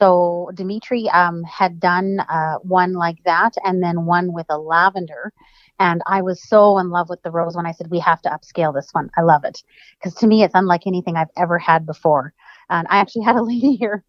So 0.00 0.50
Dimitri 0.54 1.08
um, 1.10 1.44
had 1.44 1.80
done 1.80 2.20
uh, 2.20 2.56
one 2.62 2.94
like 2.94 3.18
that 3.24 3.54
and 3.64 3.82
then 3.82 4.06
one 4.06 4.32
with 4.32 4.46
a 4.50 4.58
lavender. 4.58 5.32
And 5.78 6.02
I 6.06 6.22
was 6.22 6.42
so 6.48 6.78
in 6.78 6.90
love 6.90 7.08
with 7.08 7.22
the 7.22 7.30
rose 7.30 7.56
when 7.56 7.66
I 7.66 7.72
said, 7.72 7.90
we 7.90 7.98
have 7.98 8.22
to 8.22 8.30
upscale 8.30 8.74
this 8.74 8.90
one. 8.92 9.10
I 9.16 9.22
love 9.22 9.44
it. 9.44 9.62
Because 9.98 10.14
to 10.20 10.26
me, 10.26 10.42
it's 10.42 10.54
unlike 10.54 10.86
anything 10.86 11.16
I've 11.16 11.28
ever 11.36 11.58
had 11.58 11.86
before. 11.86 12.32
And 12.70 12.86
I 12.90 12.98
actually 12.98 13.24
had 13.24 13.36
a 13.36 13.42
lady 13.42 13.76
here. 13.76 14.04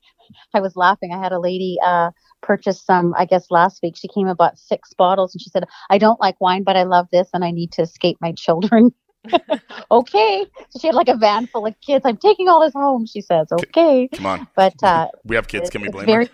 I 0.54 0.60
was 0.60 0.76
laughing. 0.76 1.14
I 1.14 1.20
had 1.20 1.32
a 1.32 1.40
lady 1.40 1.78
uh, 1.86 2.12
purchase 2.42 2.82
some, 2.82 3.14
I 3.18 3.26
guess 3.26 3.52
last 3.52 3.82
week. 3.84 3.96
She 3.96 4.08
came 4.08 4.28
and 4.28 4.38
bought 4.38 4.58
six 4.58 4.94
bottles 4.94 5.34
and 5.34 5.42
she 5.42 5.50
said, 5.50 5.66
I 5.90 5.98
don't 5.98 6.20
like 6.20 6.40
wine, 6.42 6.64
but 6.64 6.76
I 6.76 6.84
love 6.84 7.08
this 7.12 7.30
and 7.34 7.44
I 7.44 7.52
need 7.52 7.72
to 7.74 7.84
escape 7.84 8.18
my 8.22 8.32
children. 8.32 8.92
okay. 9.92 10.46
So 10.70 10.80
she 10.80 10.88
had 10.88 10.96
like 10.96 11.08
a 11.08 11.18
van 11.18 11.48
full 11.48 11.66
of 11.66 11.76
kids. 11.82 12.06
I'm 12.06 12.18
taking 12.18 12.48
all 12.48 12.62
this 12.62 12.74
home, 12.74 13.06
she 13.06 13.22
says. 13.22 13.48
Okay. 13.52 14.08
Come 14.14 14.26
on. 14.26 14.48
But 14.56 14.82
uh, 14.84 15.08
we 15.24 15.36
have 15.36 15.48
kids. 15.48 15.70
Can 15.70 15.82
we 15.82 15.90
blame 15.90 16.06
very, 16.06 16.30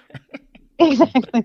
exactly. 0.80 1.44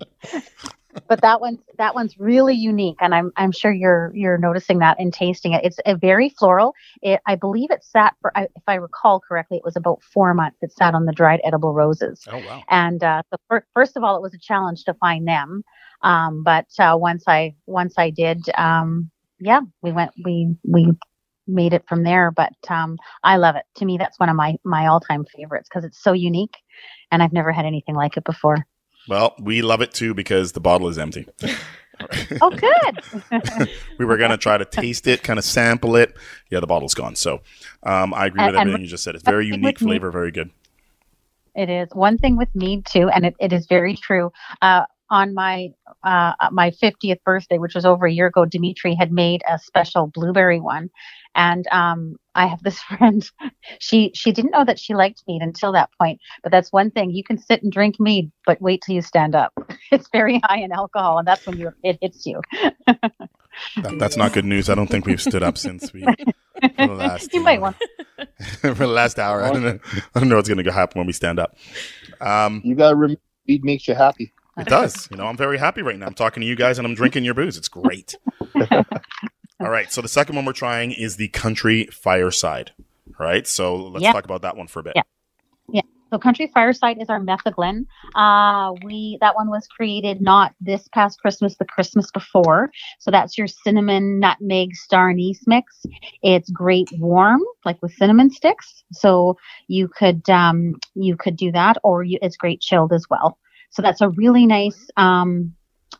But 1.07 1.21
that 1.21 1.41
one's 1.41 1.59
that 1.77 1.95
one's 1.95 2.19
really 2.19 2.55
unique, 2.55 2.97
and 2.99 3.13
I'm 3.13 3.31
I'm 3.37 3.51
sure 3.51 3.71
you're 3.71 4.11
you're 4.13 4.37
noticing 4.37 4.79
that 4.79 4.99
and 4.99 5.13
tasting 5.13 5.53
it. 5.53 5.63
It's 5.63 5.79
a 5.85 5.95
very 5.95 6.29
floral. 6.29 6.73
It, 7.01 7.21
I 7.25 7.35
believe 7.35 7.71
it 7.71 7.83
sat 7.83 8.15
for, 8.21 8.31
if 8.35 8.63
I 8.67 8.75
recall 8.75 9.19
correctly, 9.19 9.57
it 9.57 9.63
was 9.63 9.75
about 9.75 10.01
four 10.01 10.33
months. 10.33 10.57
It 10.61 10.71
sat 10.71 10.93
on 10.93 11.05
the 11.05 11.13
dried 11.13 11.41
edible 11.43 11.73
roses. 11.73 12.27
Oh 12.29 12.37
wow! 12.37 12.63
And 12.69 13.03
uh, 13.03 13.23
so 13.29 13.37
for, 13.47 13.65
first 13.73 13.97
of 13.97 14.03
all, 14.03 14.17
it 14.17 14.21
was 14.21 14.33
a 14.33 14.39
challenge 14.39 14.83
to 14.85 14.93
find 14.95 15.27
them. 15.27 15.63
Um, 16.01 16.43
but 16.43 16.67
uh, 16.79 16.95
once 16.99 17.23
I 17.27 17.55
once 17.65 17.95
I 17.97 18.09
did, 18.09 18.43
um, 18.57 19.09
yeah, 19.39 19.61
we 19.81 19.91
went 19.91 20.11
we 20.23 20.55
we 20.63 20.91
made 21.47 21.73
it 21.73 21.85
from 21.87 22.03
there. 22.03 22.31
But 22.31 22.53
um, 22.69 22.97
I 23.23 23.37
love 23.37 23.55
it. 23.55 23.63
To 23.77 23.85
me, 23.85 23.97
that's 23.97 24.19
one 24.19 24.29
of 24.29 24.35
my 24.35 24.55
my 24.63 24.87
all 24.87 24.99
time 24.99 25.25
favorites 25.35 25.69
because 25.69 25.85
it's 25.85 26.01
so 26.01 26.13
unique, 26.13 26.57
and 27.11 27.23
I've 27.23 27.33
never 27.33 27.51
had 27.51 27.65
anything 27.65 27.95
like 27.95 28.17
it 28.17 28.23
before. 28.23 28.65
Well, 29.07 29.35
we 29.39 29.61
love 29.61 29.81
it 29.81 29.93
too 29.93 30.13
because 30.13 30.51
the 30.51 30.59
bottle 30.59 30.87
is 30.87 30.97
empty. 30.97 31.27
oh, 32.41 32.49
good. 32.49 33.69
we 33.97 34.05
were 34.05 34.17
going 34.17 34.31
to 34.31 34.37
try 34.37 34.57
to 34.57 34.65
taste 34.65 35.07
it, 35.07 35.23
kind 35.23 35.39
of 35.39 35.45
sample 35.45 35.95
it. 35.95 36.15
Yeah, 36.49 36.59
the 36.59 36.67
bottle's 36.67 36.93
gone. 36.93 37.15
So 37.15 37.41
um, 37.83 38.13
I 38.13 38.27
agree 38.27 38.41
with 38.41 38.49
and, 38.49 38.57
everything 38.57 38.73
and 38.75 38.83
you 38.83 38.89
just 38.89 39.03
said. 39.03 39.15
It's 39.15 39.23
very 39.23 39.47
unique 39.47 39.79
flavor, 39.79 40.11
very 40.11 40.31
good. 40.31 40.51
It 41.55 41.69
is. 41.69 41.89
One 41.93 42.19
thing 42.19 42.37
with 42.37 42.53
mead, 42.53 42.85
too, 42.85 43.09
and 43.09 43.25
it, 43.25 43.35
it 43.39 43.51
is 43.51 43.65
very 43.65 43.95
true. 43.95 44.31
Uh, 44.61 44.85
on 45.09 45.33
my 45.33 45.69
uh, 46.03 46.33
my 46.51 46.71
50th 46.71 47.23
birthday, 47.23 47.57
which 47.57 47.75
was 47.75 47.85
over 47.85 48.05
a 48.05 48.11
year 48.11 48.27
ago, 48.27 48.45
Dimitri 48.45 48.95
had 48.95 49.11
made 49.11 49.41
a 49.49 49.59
special 49.59 50.07
blueberry 50.07 50.59
one, 50.59 50.89
and 51.35 51.65
um, 51.71 52.17
I 52.35 52.47
have 52.47 52.61
this 52.63 52.79
friend. 52.83 53.29
She 53.79 54.11
she 54.13 54.31
didn't 54.31 54.51
know 54.51 54.65
that 54.65 54.79
she 54.79 54.93
liked 54.93 55.23
mead 55.27 55.41
until 55.41 55.71
that 55.73 55.89
point. 55.99 56.19
But 56.43 56.51
that's 56.51 56.71
one 56.71 56.91
thing: 56.91 57.11
you 57.11 57.23
can 57.23 57.37
sit 57.37 57.63
and 57.63 57.71
drink 57.71 57.99
mead, 57.99 58.31
but 58.45 58.61
wait 58.61 58.83
till 58.85 58.95
you 58.95 59.01
stand 59.01 59.35
up. 59.35 59.53
It's 59.89 60.09
very 60.11 60.41
high 60.43 60.59
in 60.59 60.73
alcohol, 60.73 61.17
and 61.17 61.27
that's 61.27 61.45
when 61.47 61.57
you 61.57 61.71
it 61.81 61.97
hits 62.01 62.25
you. 62.25 62.41
that, 62.85 63.99
that's 63.99 64.17
not 64.17 64.33
good 64.33 64.43
news. 64.43 64.69
I 64.69 64.75
don't 64.75 64.87
think 64.87 65.05
we've 65.05 65.21
stood 65.21 65.43
up 65.43 65.57
since 65.57 65.93
we. 65.93 66.05
For 66.75 66.87
the 66.87 66.93
last, 66.93 67.33
you 67.33 67.41
might 67.41 67.61
want 67.61 67.77
for 68.61 68.73
the 68.73 68.87
last 68.87 69.19
hour. 69.19 69.43
I 69.43 69.51
don't 69.51 69.63
know. 69.63 69.79
I 70.15 70.19
don't 70.19 70.29
know 70.29 70.35
what's 70.35 70.49
going 70.49 70.63
to 70.63 70.71
happen 70.71 70.99
when 70.99 71.07
we 71.07 71.13
stand 71.13 71.39
up. 71.39 71.55
Um, 72.19 72.61
you 72.63 72.75
got 72.75 72.89
to 72.89 72.95
remember, 72.95 73.21
mead 73.47 73.63
makes 73.63 73.87
you 73.87 73.95
happy. 73.95 74.33
It 74.57 74.67
does. 74.67 75.07
You 75.11 75.17
know, 75.17 75.27
I'm 75.27 75.37
very 75.37 75.57
happy 75.57 75.81
right 75.81 75.97
now. 75.97 76.07
I'm 76.07 76.13
talking 76.13 76.41
to 76.41 76.47
you 76.47 76.55
guys 76.55 76.77
and 76.77 76.87
I'm 76.87 76.95
drinking 76.95 77.23
your 77.25 77.33
booze. 77.33 77.57
It's 77.57 77.67
great. 77.67 78.15
All 79.59 79.69
right. 79.69 79.91
So 79.91 80.01
the 80.01 80.07
second 80.07 80.35
one 80.35 80.45
we're 80.45 80.53
trying 80.53 80.91
is 80.91 81.17
the 81.17 81.27
country 81.29 81.85
fireside. 81.85 82.71
Right. 83.19 83.47
So 83.47 83.75
let's 83.75 84.03
yeah. 84.03 84.13
talk 84.13 84.25
about 84.25 84.41
that 84.43 84.57
one 84.57 84.67
for 84.67 84.79
a 84.79 84.83
bit. 84.83 84.93
Yeah. 84.95 85.03
Yeah. 85.69 85.81
So 86.11 86.17
Country 86.17 86.49
Fireside 86.53 87.01
is 87.01 87.09
our 87.09 87.19
Metheglin. 87.19 87.85
Uh, 88.15 88.73
we 88.83 89.17
that 89.19 89.35
one 89.35 89.49
was 89.49 89.67
created 89.67 90.21
not 90.21 90.53
this 90.61 90.87
past 90.93 91.19
Christmas, 91.19 91.57
the 91.57 91.65
Christmas 91.65 92.09
before. 92.11 92.71
So 92.99 93.11
that's 93.11 93.37
your 93.37 93.47
cinnamon, 93.47 94.19
nutmeg, 94.19 94.75
star 94.75 95.09
anise 95.09 95.45
mix. 95.47 95.85
It's 96.21 96.49
great 96.49 96.89
warm, 96.93 97.41
like 97.65 97.81
with 97.81 97.93
cinnamon 97.93 98.29
sticks. 98.29 98.83
So 98.93 99.37
you 99.67 99.89
could 99.89 100.29
um, 100.29 100.75
you 100.95 101.17
could 101.17 101.35
do 101.35 101.51
that, 101.51 101.77
or 101.83 102.03
you, 102.03 102.19
it's 102.21 102.37
great 102.37 102.61
chilled 102.61 102.93
as 102.93 103.05
well. 103.09 103.37
So 103.69 103.81
that's 103.81 104.01
a 104.01 104.09
really 104.09 104.45
nice, 104.45 104.89
um, 104.97 105.55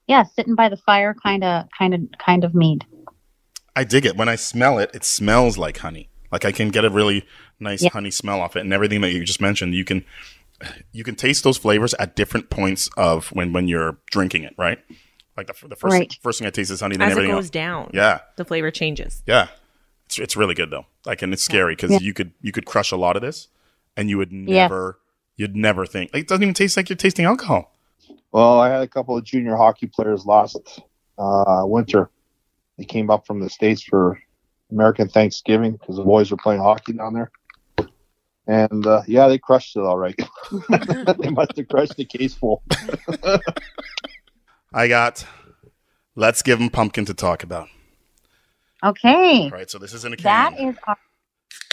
yeah, 0.08 0.24
sitting 0.24 0.56
by 0.56 0.70
the 0.70 0.78
fire 0.78 1.14
kind 1.14 1.44
of 1.44 1.66
kind 1.78 1.94
of 1.94 2.02
kind 2.18 2.44
of 2.44 2.56
mead. 2.56 2.86
I 3.76 3.84
dig 3.84 4.06
it. 4.06 4.16
When 4.18 4.30
I 4.30 4.36
smell 4.36 4.80
it, 4.80 4.90
it 4.94 5.04
smells 5.04 5.58
like 5.58 5.78
honey. 5.78 6.10
Like 6.32 6.44
I 6.46 6.52
can 6.52 6.70
get 6.70 6.84
a 6.86 6.90
really 6.90 7.26
nice 7.60 7.84
Yeah. 7.84 7.90
honey 7.92 8.12
smell 8.12 8.42
off 8.42 8.56
it, 8.56 8.62
and 8.62 8.74
everything 8.74 9.02
that 9.02 9.12
you 9.14 9.24
just 9.24 9.42
mentioned, 9.42 9.76
you 9.76 9.86
can 9.86 10.04
you 10.92 11.04
can 11.04 11.16
taste 11.16 11.44
those 11.44 11.58
flavors 11.58 11.94
at 12.00 12.16
different 12.16 12.50
points 12.50 12.90
of 12.98 13.28
when 13.28 13.54
when 13.54 13.68
you're 13.68 13.98
drinking 14.10 14.44
it, 14.44 14.54
right? 14.58 14.80
Like 15.36 15.48
the, 15.48 15.68
the 15.68 15.76
first 15.76 15.92
Right. 15.94 16.14
first 16.24 16.40
thing 16.40 16.48
I 16.48 16.52
taste 16.52 16.72
is 16.72 16.82
honey, 16.82 16.98
then 16.98 17.08
As 17.08 17.12
it 17.12 17.12
everything 17.20 17.36
goes 17.36 17.46
else. 17.46 17.50
down, 17.52 17.92
Yeah, 17.94 18.20
the 18.38 18.46
flavor 18.46 18.72
changes. 18.72 19.22
yeah, 19.28 19.50
it's 20.08 20.18
it's 20.18 20.36
really 20.36 20.56
good 20.56 20.72
though. 20.72 20.88
Like, 21.06 21.22
and 21.22 21.32
it's 21.32 21.44
scary 21.44 21.76
because 21.76 21.92
Yeah. 21.92 22.00
you 22.00 22.14
could 22.14 22.32
you 22.42 22.52
could 22.52 22.66
crush 22.66 22.92
a 22.92 22.98
lot 22.98 23.16
of 23.16 23.22
this, 23.22 23.48
and 23.96 24.10
you 24.10 24.18
would 24.18 24.32
Yes. 24.32 24.40
never 24.72 24.98
you'd 25.38 25.56
never 25.56 25.86
think 25.86 26.12
like, 26.14 26.24
it 26.24 26.28
doesn't 26.28 26.44
even 26.44 26.54
taste 26.54 26.76
like 26.76 26.90
you're 26.90 26.98
tasting 26.98 27.26
alcohol. 27.26 27.74
Well, 28.32 28.60
I 28.60 28.70
had 28.70 28.82
a 28.82 28.88
couple 28.88 29.18
of 29.18 29.24
junior 29.24 29.56
hockey 29.56 29.88
players 29.88 30.26
last 30.26 30.82
uh, 31.18 31.64
winter. 31.64 32.10
They 32.78 32.84
came 32.86 33.10
up 33.10 33.26
from 33.26 33.40
the 33.40 33.50
states 33.50 33.82
for 33.82 34.20
American 34.72 35.08
Thanksgiving 35.08 35.74
because 35.74 35.96
the 35.96 36.04
boys 36.04 36.30
were 36.30 36.38
playing 36.38 36.62
hockey 36.62 36.94
down 36.94 37.14
there. 37.14 37.32
And 38.48 38.86
uh, 38.86 39.02
yeah, 39.08 39.28
they 39.28 39.38
crushed 39.38 39.76
it 39.76 39.82
all 39.82 39.98
right. 39.98 40.16
they 41.20 41.30
must 41.30 41.58
have 41.58 41.68
crushed 41.68 41.98
the 41.98 42.06
case 42.06 42.34
full. 42.34 42.64
I 44.74 44.88
got. 44.88 45.26
Let's 46.16 46.42
give 46.42 46.60
them 46.60 46.70
pumpkin 46.70 47.06
to 47.06 47.14
talk 47.14 47.44
about. 47.44 47.68
Okay, 48.84 49.46
All 49.46 49.50
right, 49.50 49.70
so 49.70 49.80
this 49.80 49.92
is 49.92 50.06
in 50.06 50.14
a 50.14 50.16
can. 50.18 50.24
that 50.24 50.60
is 50.60 50.76
our, 50.86 50.98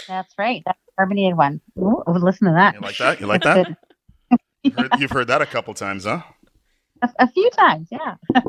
that's 0.07 0.33
right. 0.39 0.63
That's 0.65 0.79
the 0.84 0.84
carbonated 0.97 1.37
one. 1.37 1.61
Ooh, 1.77 2.03
oh, 2.05 2.11
listen 2.11 2.47
to 2.47 2.53
that. 2.53 2.75
you 2.75 2.79
like 2.81 2.97
that? 2.97 3.19
You 3.19 3.27
like 3.27 3.43
that? 3.43 3.77
heard, 4.77 4.91
you've 4.99 5.11
heard 5.11 5.27
that 5.27 5.41
a 5.41 5.45
couple 5.45 5.73
times, 5.73 6.05
huh? 6.05 6.21
A, 7.01 7.09
a 7.19 7.27
few 7.27 7.49
times, 7.51 7.87
yeah. 7.91 8.15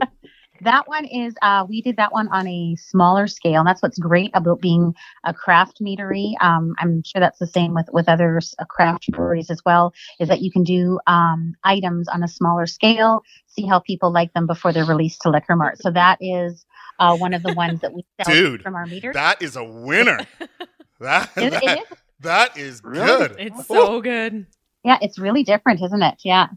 that 0.63 0.89
one 0.89 1.05
is 1.05 1.35
uh, 1.43 1.65
we 1.69 1.83
did 1.83 1.97
that 1.97 2.13
one 2.13 2.29
on 2.29 2.47
a 2.47 2.77
smaller 2.77 3.27
scale. 3.27 3.61
And 3.61 3.67
that's 3.69 3.83
what's 3.83 3.99
great 3.99 4.31
about 4.35 4.61
being 4.61 4.95
a 5.25 5.35
craft 5.35 5.81
meadery. 5.81 6.33
Um, 6.41 6.75
I'm 6.79 7.03
sure 7.05 7.21
that's 7.21 7.39
the 7.39 7.47
same 7.47 7.75
with 7.75 7.87
with 7.93 8.09
other 8.09 8.41
uh, 8.59 8.65
craft 8.65 9.11
breweries 9.11 9.51
as 9.51 9.63
well. 9.65 9.93
Is 10.21 10.29
that 10.29 10.41
you 10.41 10.51
can 10.51 10.63
do 10.63 10.99
um, 11.07 11.55
items 11.65 12.09
on 12.09 12.23
a 12.23 12.29
smaller 12.29 12.67
scale, 12.67 13.23
see 13.47 13.67
how 13.67 13.81
people 13.81 14.13
like 14.13 14.33
them 14.33 14.47
before 14.47 14.73
they're 14.73 14.85
released 14.85 15.23
to 15.23 15.31
liquor 15.31 15.57
mart. 15.57 15.79
So 15.81 15.91
that 15.91 16.19
is 16.21 16.65
uh, 16.99 17.17
one 17.17 17.35
of 17.35 17.43
the 17.43 17.53
ones 17.53 17.81
that 17.81 17.93
we 17.93 18.05
sell 18.23 18.35
Dude, 18.35 18.63
from 18.63 18.75
our 18.75 18.87
meters. 18.87 19.15
That 19.15 19.43
is 19.43 19.57
a 19.57 19.65
winner. 19.65 20.21
that, 21.01 21.31
It- 21.37 21.51
that, 21.51 21.63
it 21.63 21.79
is. 21.81 21.99
That 22.21 22.57
is 22.57 22.81
Really? 22.85 23.07
good. 23.07 23.37
It's 23.39 23.67
so 23.67 24.01
good. 24.01 24.47
Yeah, 24.85 24.99
it's 25.03 25.19
really 25.19 25.43
different, 25.43 25.83
isn't 25.83 26.03
it? 26.03 26.15
Yeah, 26.25 26.49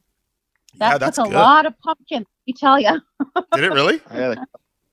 that 0.78 0.92
yeah, 0.94 0.98
that's 1.00 1.18
took 1.18 1.28
a 1.28 1.30
good. 1.30 1.36
lot 1.38 1.66
of 1.66 1.74
pumpkin. 1.80 2.26
You 2.46 2.54
tell 2.54 2.80
you. 2.80 3.00
Did 3.54 3.64
it 3.66 3.72
really? 3.72 4.00
I 4.10 4.16
had 4.16 4.38
a, 4.38 4.46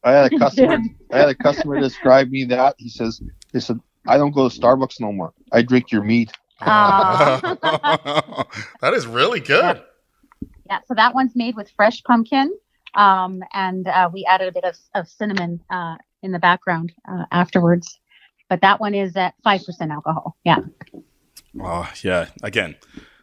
I 0.04 0.12
had 0.12 0.32
a 0.32 0.38
customer. 0.38 0.78
I 1.12 1.18
had 1.18 1.28
a 1.28 1.34
customer 1.34 1.80
describe 1.80 2.30
me 2.30 2.44
that 2.44 2.74
he 2.78 2.88
says, 2.88 3.20
"He 3.52 3.60
said 3.60 3.78
I 4.08 4.16
don't 4.16 4.32
go 4.32 4.48
to 4.48 4.60
Starbucks 4.60 5.00
no 5.00 5.12
more. 5.12 5.32
I 5.52 5.62
drink 5.62 5.92
your 5.92 6.02
meat." 6.02 6.32
Aw. 6.62 8.44
that 8.80 8.94
is 8.94 9.06
really 9.06 9.40
good. 9.40 9.82
Yeah, 10.68 10.78
so 10.88 10.94
that 10.94 11.14
one's 11.14 11.36
made 11.36 11.54
with 11.54 11.70
fresh 11.76 12.02
pumpkin, 12.02 12.50
um, 12.94 13.42
and 13.52 13.86
uh, 13.86 14.08
we 14.12 14.24
added 14.24 14.48
a 14.48 14.52
bit 14.52 14.64
of, 14.64 14.76
of 14.94 15.06
cinnamon 15.08 15.60
uh, 15.70 15.96
in 16.22 16.32
the 16.32 16.38
background 16.38 16.92
uh, 17.08 17.24
afterwards. 17.30 18.00
But 18.48 18.60
that 18.62 18.80
one 18.80 18.94
is 18.94 19.16
at 19.16 19.34
five 19.42 19.64
percent 19.64 19.90
alcohol. 19.90 20.36
Yeah, 20.44 20.58
Oh, 21.60 21.90
yeah. 22.02 22.26
Again, 22.42 22.76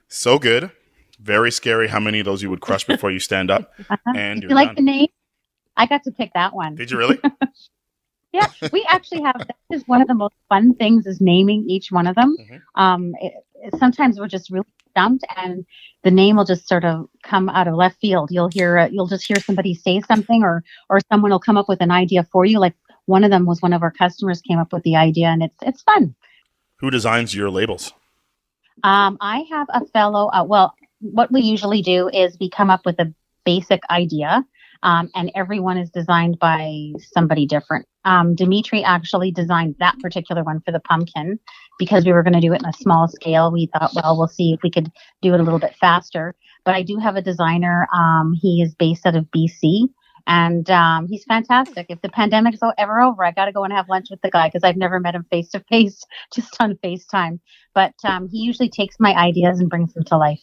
so 0.07 0.39
good. 0.39 0.71
Very 1.19 1.51
scary 1.51 1.87
how 1.87 1.99
many 1.99 2.19
of 2.19 2.25
those 2.25 2.41
you 2.41 2.49
would 2.49 2.61
crush 2.61 2.83
before 2.83 3.11
you 3.11 3.19
stand 3.19 3.49
up 3.51 3.71
and 4.15 4.41
Did 4.41 4.43
you're 4.43 4.49
you 4.51 4.55
like 4.55 4.69
done. 4.69 4.75
the 4.75 4.81
name? 4.81 5.07
I 5.77 5.85
got 5.85 6.03
to 6.03 6.11
pick 6.11 6.31
that 6.33 6.53
one. 6.53 6.75
Did 6.75 6.91
you 6.91 6.97
really? 6.97 7.19
Yeah, 8.33 8.47
we 8.71 8.83
actually 8.89 9.21
have. 9.21 9.37
That 9.37 9.55
is 9.69 9.83
one 9.85 10.01
of 10.01 10.07
the 10.07 10.15
most 10.15 10.33
fun 10.49 10.73
things 10.73 11.05
is 11.05 11.21
naming 11.21 11.69
each 11.69 11.91
one 11.91 12.07
of 12.07 12.15
them. 12.15 12.35
Mhm. 12.39 12.61
Um, 12.73 13.13
it, 13.21 13.33
it- 13.61 13.75
sometimes 13.77 14.19
we're 14.19 14.27
just 14.27 14.49
really 14.49 14.65
stumped, 14.89 15.23
and 15.37 15.63
the 16.03 16.09
name 16.09 16.37
will 16.37 16.43
just 16.43 16.67
sort 16.67 16.83
of 16.83 17.07
come 17.23 17.47
out 17.47 17.67
of 17.67 17.75
left 17.75 17.99
field. 18.01 18.29
You'll 18.31 18.49
hear, 18.51 18.79
uh, 18.79 18.87
you'll 18.91 19.05
just 19.05 19.27
hear 19.27 19.35
somebody 19.39 19.75
say 19.75 20.01
something, 20.01 20.41
or 20.41 20.63
or 20.89 20.99
someone 21.11 21.29
will 21.29 21.39
come 21.39 21.57
up 21.57 21.69
with 21.69 21.79
an 21.79 21.91
idea 21.91 22.23
for 22.31 22.43
you. 22.43 22.57
Like 22.57 22.73
one 23.05 23.23
of 23.23 23.31
them 23.31 23.45
was 23.45 23.61
one 23.61 23.73
of 23.73 23.81
our 23.81 23.91
customers 23.91 24.41
came 24.41 24.59
up 24.59 24.73
with 24.73 24.83
the 24.83 24.95
idea, 24.95 25.27
and 25.27 25.43
it's 25.43 25.57
it's 25.61 25.81
fun. 25.81 26.15
Who 26.79 26.89
designs 26.89 27.35
your 27.35 27.49
labels? 27.49 27.93
Um, 28.83 29.17
I 29.21 29.45
have 29.49 29.67
a 29.69 29.85
fellow. 29.87 30.29
Uh, 30.29 30.43
well, 30.43 30.73
what 30.99 31.31
we 31.31 31.41
usually 31.41 31.81
do 31.81 32.09
is 32.09 32.37
we 32.39 32.49
come 32.49 32.69
up 32.69 32.85
with 32.85 32.99
a 32.99 33.13
basic 33.45 33.81
idea, 33.89 34.45
um, 34.83 35.09
and 35.15 35.31
everyone 35.35 35.77
is 35.77 35.89
designed 35.89 36.39
by 36.39 36.93
somebody 37.13 37.45
different. 37.45 37.87
Um, 38.05 38.35
Dimitri 38.35 38.83
actually 38.83 39.31
designed 39.31 39.75
that 39.79 39.97
particular 39.99 40.43
one 40.43 40.61
for 40.61 40.71
the 40.71 40.79
pumpkin 40.79 41.39
because 41.79 42.05
we 42.05 42.11
were 42.11 42.23
going 42.23 42.33
to 42.33 42.41
do 42.41 42.53
it 42.53 42.61
in 42.61 42.67
a 42.67 42.73
small 42.73 43.07
scale. 43.07 43.51
We 43.51 43.69
thought, 43.71 43.91
well, 43.95 44.17
we'll 44.17 44.27
see 44.27 44.51
if 44.53 44.61
we 44.61 44.69
could 44.69 44.91
do 45.21 45.33
it 45.33 45.39
a 45.39 45.43
little 45.43 45.59
bit 45.59 45.75
faster. 45.79 46.35
But 46.65 46.75
I 46.75 46.83
do 46.83 46.97
have 46.97 47.15
a 47.15 47.21
designer. 47.21 47.87
Um, 47.93 48.37
he 48.39 48.61
is 48.61 48.75
based 48.75 49.05
out 49.05 49.15
of 49.15 49.25
BC. 49.25 49.87
And 50.25 50.69
um, 50.69 51.07
he's 51.07 51.25
fantastic. 51.25 51.87
If 51.89 52.01
the 52.01 52.09
pandemic's 52.09 52.59
ever 52.77 53.01
over, 53.01 53.25
I 53.25 53.31
got 53.31 53.45
to 53.45 53.51
go 53.51 53.65
and 53.65 53.73
have 53.73 53.89
lunch 53.89 54.07
with 54.09 54.21
the 54.21 54.31
guy 54.31 54.47
because 54.47 54.63
I've 54.63 54.77
never 54.77 54.99
met 54.99 55.15
him 55.15 55.25
face 55.29 55.49
to 55.49 55.59
face, 55.69 56.01
just 56.33 56.55
on 56.61 56.75
FaceTime 56.75 57.39
but 57.73 57.93
um, 58.03 58.27
he 58.29 58.39
usually 58.39 58.69
takes 58.69 58.95
my 58.99 59.13
ideas 59.13 59.59
and 59.59 59.69
brings 59.69 59.93
them 59.93 60.03
to 60.05 60.17
life. 60.17 60.41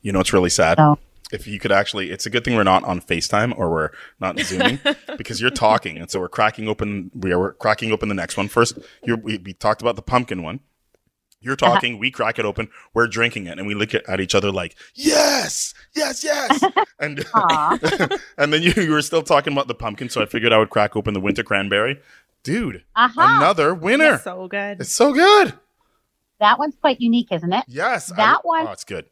You 0.00 0.12
know, 0.12 0.20
it's 0.20 0.32
really 0.32 0.50
sad. 0.50 0.78
So 0.78 0.98
If 1.32 1.46
you 1.46 1.58
could 1.58 1.72
actually, 1.72 2.10
it's 2.10 2.26
a 2.26 2.30
good 2.30 2.44
thing 2.44 2.56
we're 2.56 2.62
not 2.62 2.84
on 2.84 3.00
FaceTime 3.00 3.56
or 3.56 3.70
we're 3.70 3.90
not 4.20 4.38
Zooming 4.40 4.80
because 5.16 5.40
you're 5.40 5.50
talking. 5.50 5.96
And 5.96 6.10
so 6.10 6.20
we're 6.20 6.28
cracking 6.28 6.68
open, 6.68 7.10
we 7.14 7.32
are 7.32 7.52
cracking 7.54 7.92
open 7.92 8.08
the 8.08 8.14
next 8.14 8.36
one 8.36 8.48
first. 8.48 8.74
First, 8.74 8.88
you're, 9.04 9.16
we, 9.16 9.38
we 9.38 9.52
talked 9.54 9.80
about 9.80 9.96
the 9.96 10.02
pumpkin 10.02 10.42
one. 10.42 10.60
You're 11.42 11.54
Uh-huh. 11.54 11.74
talking, 11.74 11.98
we 11.98 12.10
crack 12.10 12.38
it 12.38 12.44
open, 12.44 12.68
we're 12.94 13.06
drinking 13.08 13.46
it, 13.46 13.58
and 13.58 13.66
we 13.66 13.74
look 13.74 13.94
at, 13.94 14.08
at 14.08 14.20
each 14.20 14.34
other 14.34 14.50
like, 14.50 14.76
yes, 14.94 15.74
yes, 15.94 16.22
yes. 16.24 16.62
and 16.98 17.24
and 18.38 18.52
then 18.52 18.62
you, 18.62 18.72
you 18.76 18.90
were 18.92 19.02
still 19.02 19.22
talking 19.22 19.52
about 19.52 19.68
the 19.68 19.74
pumpkin, 19.74 20.08
so 20.08 20.22
I 20.22 20.26
figured 20.26 20.52
I 20.52 20.58
would 20.58 20.70
crack 20.70 20.96
open 20.96 21.14
the 21.14 21.20
winter 21.20 21.42
cranberry. 21.42 22.00
Dude, 22.44 22.82
aha, 22.96 23.36
another 23.38 23.74
winner. 23.74 24.18
So 24.18 24.48
good. 24.48 24.80
It's 24.80 24.92
so 24.94 25.12
good. 25.12 25.54
that 26.40 26.58
one's 26.58 26.74
quite 26.80 27.00
unique, 27.00 27.28
isn't 27.30 27.52
it? 27.52 27.64
Yes. 27.68 28.10
I- 28.10 28.16
That 28.16 28.44
one- 28.44 28.66
Oh, 28.66 28.72
it's 28.72 28.82
good. 28.84 29.04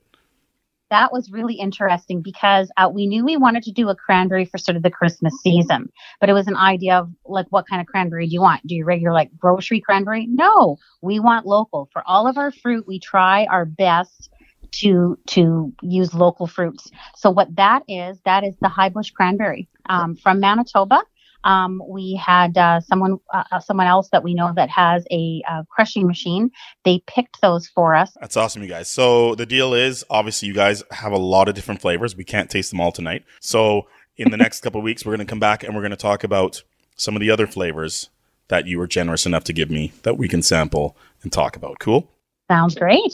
That 0.90 1.12
was 1.12 1.31
really 1.31 1.55
interesting 1.55 2.20
because 2.20 2.70
uh, 2.76 2.90
we 2.92 3.07
knew 3.07 3.24
we 3.24 3.37
wanted 3.37 3.62
to 3.64 3.72
do 3.72 3.88
a 3.88 3.94
cranberry 3.94 4.44
for 4.44 4.59
sort 4.59 4.76
of 4.76 4.83
the 4.83 4.90
Christmas 4.90 5.33
season, 5.42 5.90
but 6.18 6.29
it 6.29 6.33
was 6.33 6.48
an 6.48 6.57
idea 6.57 6.98
of 6.98 7.11
like, 7.24 7.46
what 7.50 7.66
kind 7.68 7.81
of 7.81 7.87
cranberry 7.87 8.26
do 8.26 8.33
you 8.33 8.40
want? 8.40 8.66
Do 8.66 8.74
you 8.74 8.85
regular 8.85 9.12
like 9.12 9.31
grocery 9.38 9.81
cranberry? 9.81 10.26
No, 10.29 10.79
we 11.00 11.20
want 11.20 11.46
local. 11.46 11.88
For 11.92 12.03
all 12.07 12.26
of 12.26 12.37
our 12.38 12.50
fruit, 12.50 12.87
we 12.87 12.98
try 12.98 13.46
our 13.46 13.64
best 13.64 14.31
to 14.72 15.18
to 15.26 15.72
use 15.83 16.14
local 16.14 16.46
fruits. 16.46 16.90
So 17.16 17.31
what 17.31 17.55
that 17.57 17.83
is, 17.88 18.20
that 18.24 18.44
is 18.44 18.55
the 18.61 18.68
high 18.68 18.88
bush 18.88 19.11
cranberry 19.11 19.68
um, 19.88 20.16
from 20.16 20.40
Manitoba. 20.40 21.03
Um, 21.44 21.83
we 21.88 22.14
had 22.14 22.57
uh, 22.59 22.81
someone 22.81 23.18
uh, 23.33 23.44
uh, 23.50 23.61
someone 23.61 23.87
else 23.87 24.09
that 24.12 24.22
we 24.22 24.35
know 24.35 24.53
that 24.55 24.68
has 24.70 25.05
a 25.11 25.42
uh, 25.48 25.62
crushing 25.70 26.07
machine. 26.07 26.50
They 26.85 27.03
picked 27.07 27.40
those 27.40 27.66
for 27.68 27.94
us. 27.94 28.12
That's 28.20 28.37
awesome, 28.37 28.62
you 28.62 28.68
guys. 28.68 28.88
So 28.88 29.35
the 29.35 29.46
deal 29.46 29.74
is, 29.74 30.05
obviously, 30.11 30.48
you 30.48 30.55
guys 30.55 30.83
have 30.90 31.12
a 31.12 31.18
lot 31.18 31.48
of 31.48 31.55
different 31.55 31.81
flavors. 31.81 32.16
We 32.16 32.24
can't 32.24 32.50
taste 32.50 32.70
them 32.70 32.81
all 32.81 32.92
tonight. 32.92 33.24
So 33.40 33.87
in 34.16 34.31
the 34.31 34.37
next 34.37 34.61
couple 34.62 34.81
of 34.81 34.85
weeks, 34.85 35.05
we're 35.05 35.16
going 35.16 35.26
to 35.26 35.31
come 35.31 35.40
back 35.40 35.62
and 35.62 35.74
we're 35.74 35.83
going 35.83 35.90
to 35.90 35.96
talk 35.96 36.24
about 36.24 36.62
some 36.96 37.16
of 37.16 37.20
the 37.20 37.31
other 37.31 37.46
flavors 37.46 38.11
that 38.48 38.66
you 38.66 38.79
were 38.79 38.87
generous 38.87 39.26
enough 39.26 39.44
to 39.44 39.53
give 39.53 39.70
me 39.70 39.92
that 40.03 40.18
we 40.18 40.29
can 40.29 40.42
sample 40.42 40.96
and 41.22 41.33
talk 41.33 41.57
about. 41.57 41.79
Cool. 41.79 42.11
Sounds 42.50 42.74
great. 42.74 43.12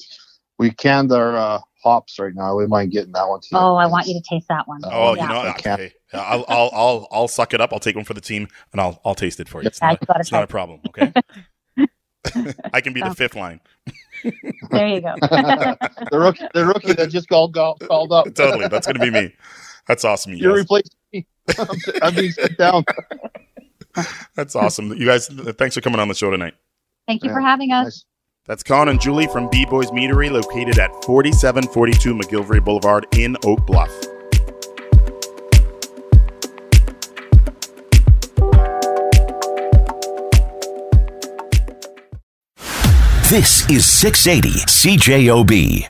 We 0.58 0.70
canned 0.70 1.12
our 1.12 1.60
hops 1.86 2.18
right 2.18 2.34
now. 2.34 2.56
We 2.56 2.66
mind 2.66 2.90
getting 2.90 3.12
that 3.12 3.28
one 3.28 3.40
too. 3.40 3.54
Oh, 3.54 3.76
I 3.76 3.86
want 3.86 4.08
you 4.08 4.14
to 4.14 4.20
taste 4.28 4.48
that 4.48 4.66
one. 4.66 4.80
Oh, 4.84 5.14
yeah. 5.14 5.22
you 5.22 5.28
know, 5.28 5.40
I 5.40 5.52
can't. 5.52 5.80
okay. 5.80 5.92
Yeah, 6.12 6.20
I'll, 6.20 6.44
I'll, 6.48 6.70
I'll, 6.72 7.08
I'll 7.12 7.28
suck 7.28 7.54
it 7.54 7.60
up. 7.60 7.72
I'll 7.72 7.78
take 7.78 7.94
one 7.94 8.04
for 8.04 8.14
the 8.14 8.20
team 8.20 8.48
and 8.72 8.80
I'll, 8.80 9.00
I'll 9.04 9.14
taste 9.14 9.38
it 9.38 9.48
for 9.48 9.62
you. 9.62 9.68
It's, 9.68 9.78
Yeah, 9.80 9.90
not, 9.90 10.00
you 10.00 10.06
it's 10.18 10.32
not 10.32 10.42
a 10.42 10.48
problem. 10.48 10.80
Okay. 10.88 11.12
I 12.74 12.80
can 12.80 12.92
be 12.92 13.00
the 13.00 13.14
fifth 13.14 13.36
line. 13.36 13.60
There 14.70 14.88
you 14.88 15.00
go. 15.00 15.14
the 15.20 16.08
rookie, 16.18 16.46
the 16.54 16.66
rookie 16.66 16.92
that 16.94 17.08
just 17.10 17.28
called 17.28 17.54
called, 17.54 17.80
called 17.86 18.12
up. 18.12 18.34
Totally. 18.34 18.66
That's 18.66 18.86
going 18.86 18.98
to 18.98 19.00
be 19.00 19.10
me. 19.10 19.32
That's 19.86 20.04
awesome. 20.04 20.32
You 20.32 20.38
You're 20.38 20.54
replacing 20.56 20.90
me. 21.12 21.26
I'm 22.02 22.14
being 22.14 22.32
sit 22.32 22.58
down. 22.58 22.84
That's 24.34 24.56
awesome. 24.56 24.92
You 24.92 25.06
guys, 25.06 25.28
thanks 25.28 25.76
for 25.76 25.80
coming 25.80 26.00
on 26.00 26.08
the 26.08 26.14
show 26.14 26.32
tonight. 26.32 26.54
Thank 27.06 27.22
you 27.22 27.30
for 27.30 27.40
having 27.40 27.70
us. 27.70 27.84
Nice. 27.84 28.04
That's 28.46 28.62
Kon 28.62 28.88
and 28.88 29.00
Julie 29.00 29.26
from 29.26 29.48
Bee 29.50 29.66
Boyzz 29.66 29.90
Meadery, 29.90 30.30
located 30.30 30.78
at 30.78 30.90
4742 31.04 32.14
McGillivray 32.14 32.64
Boulevard 32.64 33.04
in 33.16 33.36
Oak 33.44 33.66
Bluff. 33.66 33.90
This 43.28 43.68
is 43.68 43.84
680 43.84 44.50
CJOB. 44.66 45.88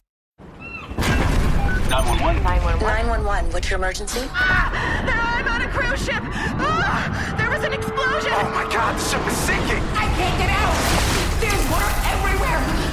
911. 1.91 2.43
911, 2.81 3.53
what's 3.53 3.69
your 3.69 3.79
emergency? 3.79 4.21
I'm 4.33 5.47
on 5.47 5.61
a 5.61 5.69
cruise 5.69 6.03
ship. 6.03 6.23
Ah, 6.25 7.35
there 7.37 7.51
was 7.51 7.63
an 7.63 7.75
explosion. 7.75 8.33
Oh 8.33 8.51
my 8.55 8.65
god, 8.73 8.99
the 8.99 9.05
ship 9.05 9.27
is 9.27 9.37
sinking! 9.37 9.85
I 9.95 10.07
can't 10.17 10.39
get 10.39 10.49
out. 10.49 11.16